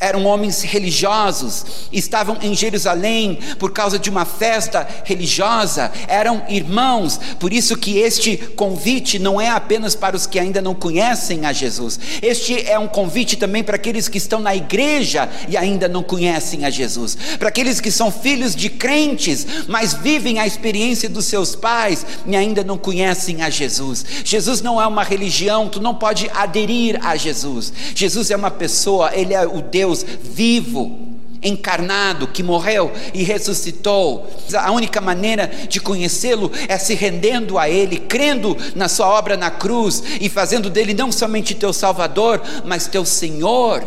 eram 0.00 0.24
homens 0.24 0.62
religiosos, 0.62 1.64
estavam 1.92 2.36
em 2.42 2.54
Jerusalém 2.54 3.38
por 3.58 3.72
causa 3.72 3.98
de 3.98 4.10
uma 4.10 4.24
festa 4.24 4.86
religiosa, 5.04 5.90
eram 6.06 6.42
irmãos, 6.48 7.18
por 7.38 7.52
isso 7.52 7.76
que 7.76 7.98
este 7.98 8.36
convite 8.56 9.18
não 9.18 9.40
é 9.40 9.48
apenas 9.48 9.94
para 9.94 10.16
os 10.16 10.26
que 10.26 10.38
ainda 10.38 10.60
não 10.60 10.74
conhecem 10.74 11.46
a 11.46 11.52
Jesus, 11.52 11.98
este 12.20 12.68
é 12.68 12.78
um 12.78 12.88
convite 12.88 13.36
também 13.36 13.62
para 13.62 13.76
aqueles 13.76 14.08
que 14.08 14.18
estão 14.18 14.40
na 14.40 14.54
igreja 14.54 15.28
e 15.48 15.56
ainda 15.56 15.88
não 15.88 16.02
conhecem 16.02 16.64
a 16.64 16.70
Jesus, 16.70 17.16
para 17.38 17.48
aqueles 17.48 17.80
que 17.80 17.90
são 17.90 18.10
filhos 18.10 18.54
de 18.54 18.68
crentes, 18.68 19.46
mas 19.66 19.94
vivem 19.94 20.38
a 20.38 20.46
experiência 20.46 21.08
dos 21.08 21.26
seus 21.26 21.54
pais 21.54 22.04
e 22.26 22.36
ainda 22.36 22.62
não 22.64 22.76
conhecem 22.76 23.42
a 23.42 23.50
Jesus. 23.50 24.04
Jesus 24.24 24.60
não 24.60 24.80
é 24.80 24.86
uma 24.86 25.02
religião, 25.02 25.68
tu 25.68 25.80
não 25.80 25.94
pode 25.94 26.30
aderir 26.34 26.98
a 27.04 27.16
Jesus. 27.16 27.72
Jesus 27.94 28.30
é 28.30 28.36
uma 28.36 28.50
pessoa, 28.50 29.10
ele 29.14 29.34
é 29.34 29.46
o 29.46 29.62
Deus 29.62 29.77
vivo 30.22 31.08
encarnado, 31.42 32.26
que 32.26 32.42
morreu 32.42 32.92
e 33.14 33.22
ressuscitou. 33.22 34.28
A 34.54 34.70
única 34.72 35.00
maneira 35.00 35.50
de 35.68 35.80
conhecê-lo 35.80 36.50
é 36.68 36.76
se 36.78 36.94
rendendo 36.94 37.58
a 37.58 37.68
Ele, 37.68 37.98
crendo 37.98 38.56
na 38.74 38.88
Sua 38.88 39.08
obra 39.08 39.36
na 39.36 39.50
cruz 39.50 40.02
e 40.20 40.28
fazendo 40.28 40.68
dele 40.70 40.94
não 40.94 41.12
somente 41.12 41.54
teu 41.54 41.72
Salvador, 41.72 42.42
mas 42.64 42.86
teu 42.86 43.04
Senhor. 43.04 43.86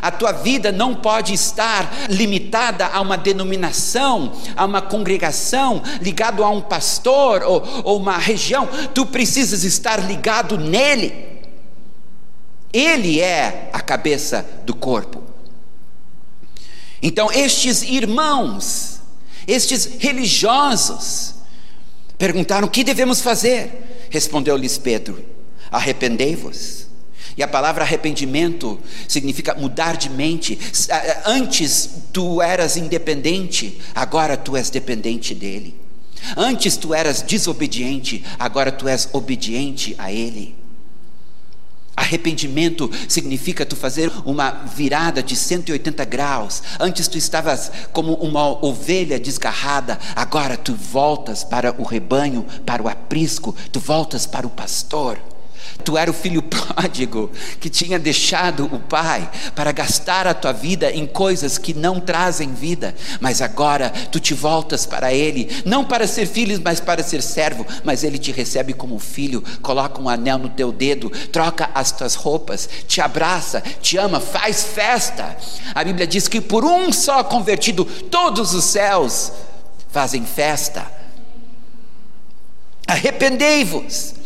A 0.00 0.10
tua 0.10 0.32
vida 0.32 0.72
não 0.72 0.94
pode 0.94 1.34
estar 1.34 2.06
limitada 2.08 2.86
a 2.86 3.00
uma 3.02 3.18
denominação, 3.18 4.32
a 4.56 4.64
uma 4.64 4.80
congregação, 4.80 5.82
ligado 6.00 6.42
a 6.42 6.48
um 6.48 6.60
pastor 6.60 7.42
ou, 7.42 7.62
ou 7.84 7.98
uma 7.98 8.16
região. 8.16 8.66
Tu 8.94 9.04
precisas 9.06 9.62
estar 9.62 9.96
ligado 9.96 10.56
nele. 10.56 11.34
Ele 12.72 13.20
é 13.20 13.68
a 13.72 13.80
cabeça 13.80 14.44
do 14.64 14.74
corpo. 14.74 15.23
Então, 17.06 17.30
estes 17.30 17.82
irmãos, 17.82 18.98
estes 19.46 19.90
religiosos, 19.98 21.34
perguntaram: 22.16 22.66
o 22.66 22.70
que 22.70 22.82
devemos 22.82 23.20
fazer? 23.20 24.08
Respondeu-lhes 24.08 24.78
Pedro: 24.78 25.22
arrependei-vos. 25.70 26.86
E 27.36 27.42
a 27.42 27.48
palavra 27.48 27.84
arrependimento 27.84 28.80
significa 29.06 29.54
mudar 29.54 29.98
de 29.98 30.08
mente. 30.08 30.58
Antes 31.26 31.90
tu 32.10 32.40
eras 32.40 32.78
independente, 32.78 33.80
agora 33.94 34.34
tu 34.34 34.56
és 34.56 34.70
dependente 34.70 35.34
dele. 35.34 35.78
Antes 36.36 36.76
tu 36.78 36.94
eras 36.94 37.20
desobediente, 37.20 38.24
agora 38.38 38.72
tu 38.72 38.88
és 38.88 39.10
obediente 39.12 39.94
a 39.98 40.10
ele. 40.10 40.63
Arrependimento 42.04 42.90
significa 43.08 43.64
tu 43.64 43.74
fazer 43.74 44.12
uma 44.26 44.50
virada 44.50 45.22
de 45.22 45.34
180 45.34 46.04
graus. 46.04 46.62
Antes 46.78 47.08
tu 47.08 47.16
estavas 47.16 47.72
como 47.94 48.12
uma 48.14 48.62
ovelha 48.62 49.18
desgarrada, 49.18 49.98
agora 50.14 50.54
tu 50.54 50.74
voltas 50.74 51.42
para 51.42 51.74
o 51.80 51.82
rebanho, 51.82 52.44
para 52.66 52.82
o 52.82 52.88
aprisco, 52.88 53.56
tu 53.72 53.80
voltas 53.80 54.26
para 54.26 54.46
o 54.46 54.50
pastor. 54.50 55.18
Tu 55.82 55.98
era 55.98 56.10
o 56.10 56.14
filho 56.14 56.42
pródigo 56.44 57.30
que 57.60 57.68
tinha 57.68 57.98
deixado 57.98 58.66
o 58.66 58.78
pai 58.78 59.28
para 59.54 59.72
gastar 59.72 60.26
a 60.26 60.34
tua 60.34 60.52
vida 60.52 60.90
em 60.90 61.06
coisas 61.06 61.58
que 61.58 61.74
não 61.74 62.00
trazem 62.00 62.52
vida, 62.54 62.94
mas 63.20 63.42
agora 63.42 63.90
tu 63.90 64.20
te 64.20 64.34
voltas 64.34 64.86
para 64.86 65.12
ele, 65.12 65.62
não 65.64 65.84
para 65.84 66.06
ser 66.06 66.26
filho, 66.26 66.60
mas 66.64 66.80
para 66.80 67.02
ser 67.02 67.22
servo, 67.22 67.66
mas 67.82 68.04
ele 68.04 68.18
te 68.18 68.30
recebe 68.30 68.72
como 68.72 68.98
filho, 68.98 69.42
coloca 69.60 70.00
um 70.00 70.08
anel 70.08 70.38
no 70.38 70.48
teu 70.48 70.70
dedo, 70.70 71.10
troca 71.32 71.70
as 71.74 71.90
tuas 71.90 72.14
roupas, 72.14 72.68
te 72.86 73.00
abraça, 73.00 73.62
te 73.80 73.96
ama, 73.96 74.20
faz 74.20 74.62
festa. 74.62 75.36
A 75.74 75.82
Bíblia 75.82 76.06
diz 76.06 76.28
que 76.28 76.40
por 76.40 76.64
um 76.64 76.92
só 76.92 77.24
convertido, 77.24 77.84
todos 77.84 78.54
os 78.54 78.64
céus 78.64 79.32
fazem 79.90 80.24
festa. 80.24 80.86
Arrependei-vos 82.86 84.23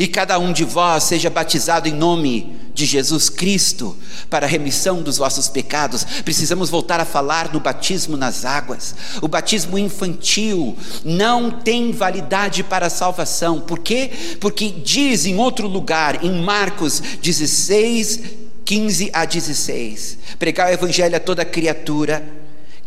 e 0.00 0.08
cada 0.08 0.38
um 0.38 0.50
de 0.50 0.64
vós 0.64 1.04
seja 1.04 1.28
batizado 1.28 1.86
em 1.86 1.92
nome 1.92 2.56
de 2.72 2.86
Jesus 2.86 3.28
Cristo 3.28 3.94
para 4.30 4.46
a 4.46 4.48
remissão 4.48 5.02
dos 5.02 5.18
vossos 5.18 5.46
pecados. 5.46 6.04
Precisamos 6.24 6.70
voltar 6.70 6.98
a 7.00 7.04
falar 7.04 7.52
no 7.52 7.60
batismo 7.60 8.16
nas 8.16 8.46
águas. 8.46 8.94
O 9.20 9.28
batismo 9.28 9.76
infantil 9.76 10.74
não 11.04 11.50
tem 11.50 11.92
validade 11.92 12.64
para 12.64 12.86
a 12.86 12.90
salvação. 12.90 13.60
Por 13.60 13.80
quê? 13.80 14.10
Porque 14.40 14.70
diz 14.70 15.26
em 15.26 15.36
outro 15.36 15.68
lugar, 15.68 16.24
em 16.24 16.42
Marcos 16.42 17.02
16, 17.20 18.20
15 18.64 19.10
a 19.12 19.26
16: 19.26 20.16
pregar 20.38 20.70
o 20.70 20.72
evangelho 20.72 21.14
a 21.14 21.20
toda 21.20 21.44
criatura 21.44 22.26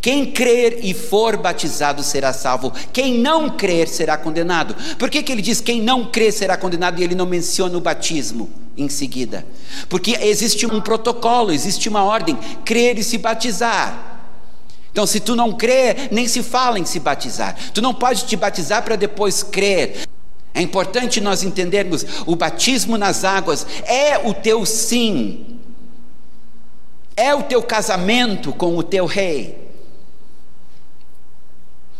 quem 0.04 0.26
crer 0.26 0.80
e 0.82 0.92
for 0.92 1.38
batizado 1.38 2.02
será 2.02 2.30
salvo, 2.30 2.70
quem 2.92 3.16
não 3.16 3.48
crer 3.48 3.88
será 3.88 4.18
condenado. 4.18 4.76
Por 4.98 5.08
que, 5.08 5.22
que 5.22 5.32
ele 5.32 5.40
diz 5.40 5.62
quem 5.62 5.80
não 5.80 6.04
crer 6.04 6.30
será 6.30 6.58
condenado 6.58 7.00
e 7.00 7.04
ele 7.04 7.14
não 7.14 7.24
menciona 7.24 7.78
o 7.78 7.80
batismo 7.80 8.50
em 8.76 8.86
seguida? 8.86 9.46
Porque 9.88 10.10
existe 10.20 10.66
um 10.66 10.78
protocolo, 10.78 11.52
existe 11.52 11.88
uma 11.88 12.04
ordem: 12.04 12.38
crer 12.66 12.98
e 12.98 13.02
se 13.02 13.16
batizar. 13.16 14.20
Então, 14.92 15.06
se 15.06 15.20
tu 15.20 15.34
não 15.34 15.54
crer, 15.54 16.10
nem 16.12 16.28
se 16.28 16.42
fala 16.42 16.78
em 16.78 16.84
se 16.84 17.00
batizar. 17.00 17.56
Tu 17.72 17.80
não 17.80 17.94
pode 17.94 18.26
te 18.26 18.36
batizar 18.36 18.82
para 18.82 18.96
depois 18.96 19.42
crer. 19.42 20.06
É 20.52 20.60
importante 20.60 21.18
nós 21.18 21.42
entendermos: 21.42 22.04
o 22.26 22.36
batismo 22.36 22.98
nas 22.98 23.24
águas 23.24 23.66
é 23.86 24.18
o 24.18 24.34
teu 24.34 24.66
sim, 24.66 25.58
é 27.16 27.34
o 27.34 27.42
teu 27.42 27.62
casamento 27.62 28.52
com 28.52 28.76
o 28.76 28.82
teu 28.82 29.06
rei. 29.06 29.63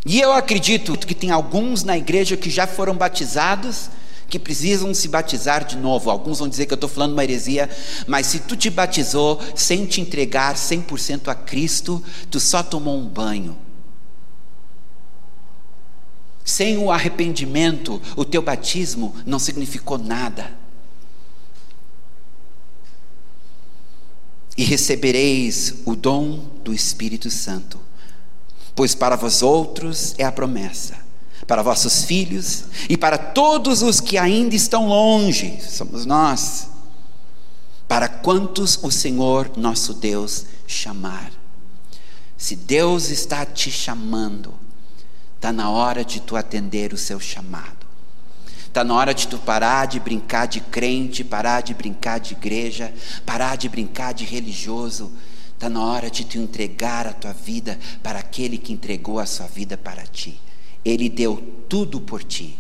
E 0.05 0.21
eu 0.21 0.33
acredito 0.33 0.99
que 0.99 1.15
tem 1.15 1.31
alguns 1.31 1.83
na 1.83 1.97
igreja 1.97 2.37
que 2.37 2.51
já 2.51 2.67
foram 2.67 2.95
batizados, 2.95 3.89
que 4.29 4.39
precisam 4.39 4.93
se 4.93 5.09
batizar 5.09 5.65
de 5.65 5.77
novo. 5.77 6.11
Alguns 6.11 6.41
vão 6.41 6.49
dizer 6.49 6.67
que 6.67 6.75
eu 6.75 6.77
estou 6.77 6.91
falando 6.91 7.13
uma 7.13 7.25
heresia, 7.25 7.71
mas 8.07 8.27
se 8.27 8.41
tu 8.41 8.55
te 8.55 8.69
batizou 8.69 9.41
sem 9.55 9.87
te 9.87 10.03
entregar 10.03 10.55
100% 10.57 11.29
a 11.29 11.35
Cristo, 11.35 12.05
tu 12.31 12.39
só 12.39 12.63
tomou 12.63 12.99
um 12.99 13.09
banho. 13.09 13.57
Sem 16.45 16.77
o 16.77 16.91
arrependimento, 16.93 18.03
o 18.15 18.27
teu 18.27 18.43
batismo 18.43 19.15
não 19.25 19.39
significou 19.39 19.97
nada. 19.97 20.53
E 24.55 24.65
recebereis 24.65 25.77
o 25.87 25.97
dom 25.97 26.45
do 26.63 26.75
Espírito 26.75 27.31
Santo 27.31 27.84
pois 28.75 28.95
para 28.95 29.17
vós 29.17 29.43
outros 29.43 30.15
é 30.19 30.25
a 30.25 30.33
promessa, 30.33 30.97
para 31.47 31.63
vossos 31.63 32.05
filhos 32.05 32.65
e 32.89 32.97
para 32.97 33.17
todos 33.17 33.83
os 33.83 34.01
que 34.01 34.19
ainda 34.19 34.55
estão 34.55 34.89
longe, 34.89 35.61
somos 35.61 36.05
nós, 36.05 36.69
para 37.87 38.09
quantos 38.09 38.79
o 38.83 38.91
Senhor 38.91 39.51
nosso 39.57 39.95
Deus 39.95 40.47
chamar. 40.67 41.31
Se 42.37 42.57
Deus 42.57 43.11
está 43.11 43.47
te 43.47 43.71
chamando, 43.71 44.55
está 45.37 45.53
na 45.53 45.71
hora 45.71 46.05
de 46.05 46.21
tu 46.21 46.37
atender 46.37 46.93
o 46.93 46.99
seu 46.99 47.21
chamado. 47.21 47.85
Está 48.67 48.83
na 48.83 48.95
hora 48.95 49.15
de 49.15 49.29
tu 49.29 49.39
parar 49.39 49.87
de 49.87 50.01
brincar 50.01 50.47
de 50.47 50.61
crente, 50.61 51.23
parar 51.23 51.63
de 51.63 51.73
brincar 51.73 52.19
de 52.19 52.33
igreja, 52.33 52.93
parar 53.25 53.57
de 53.57 53.69
brincar 53.69 54.13
de 54.13 54.25
religioso 54.25 55.13
Está 55.65 55.73
na 55.73 55.83
hora 55.83 56.11
de 56.11 56.27
tu 56.27 56.37
entregar 56.37 57.07
a 57.07 57.15
tua 57.15 57.33
vida 57.33 57.81
para 58.03 58.19
aquele 58.19 58.59
que 58.59 58.71
entregou 58.71 59.19
a 59.19 59.25
sua 59.25 59.47
vida 59.47 59.79
para 59.79 60.07
ti. 60.07 60.39
Ele 60.85 61.09
deu 61.09 61.39
tudo 61.71 62.03
por 62.03 62.23
ti 62.23 62.59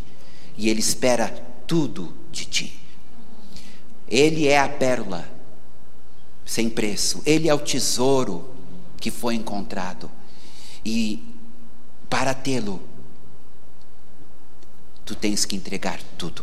e 0.56 0.70
ele 0.70 0.80
espera 0.80 1.28
tudo 1.66 2.14
de 2.32 2.46
ti. 2.46 2.80
Ele 4.08 4.48
é 4.48 4.58
a 4.58 4.70
pérola 4.70 5.30
sem 6.46 6.70
preço, 6.70 7.22
ele 7.26 7.46
é 7.46 7.52
o 7.52 7.58
tesouro 7.58 8.54
que 8.96 9.10
foi 9.10 9.34
encontrado. 9.34 10.10
E 10.82 11.22
para 12.08 12.32
tê-lo, 12.32 12.80
tu 15.04 15.14
tens 15.14 15.44
que 15.44 15.54
entregar 15.54 16.00
tudo. 16.16 16.42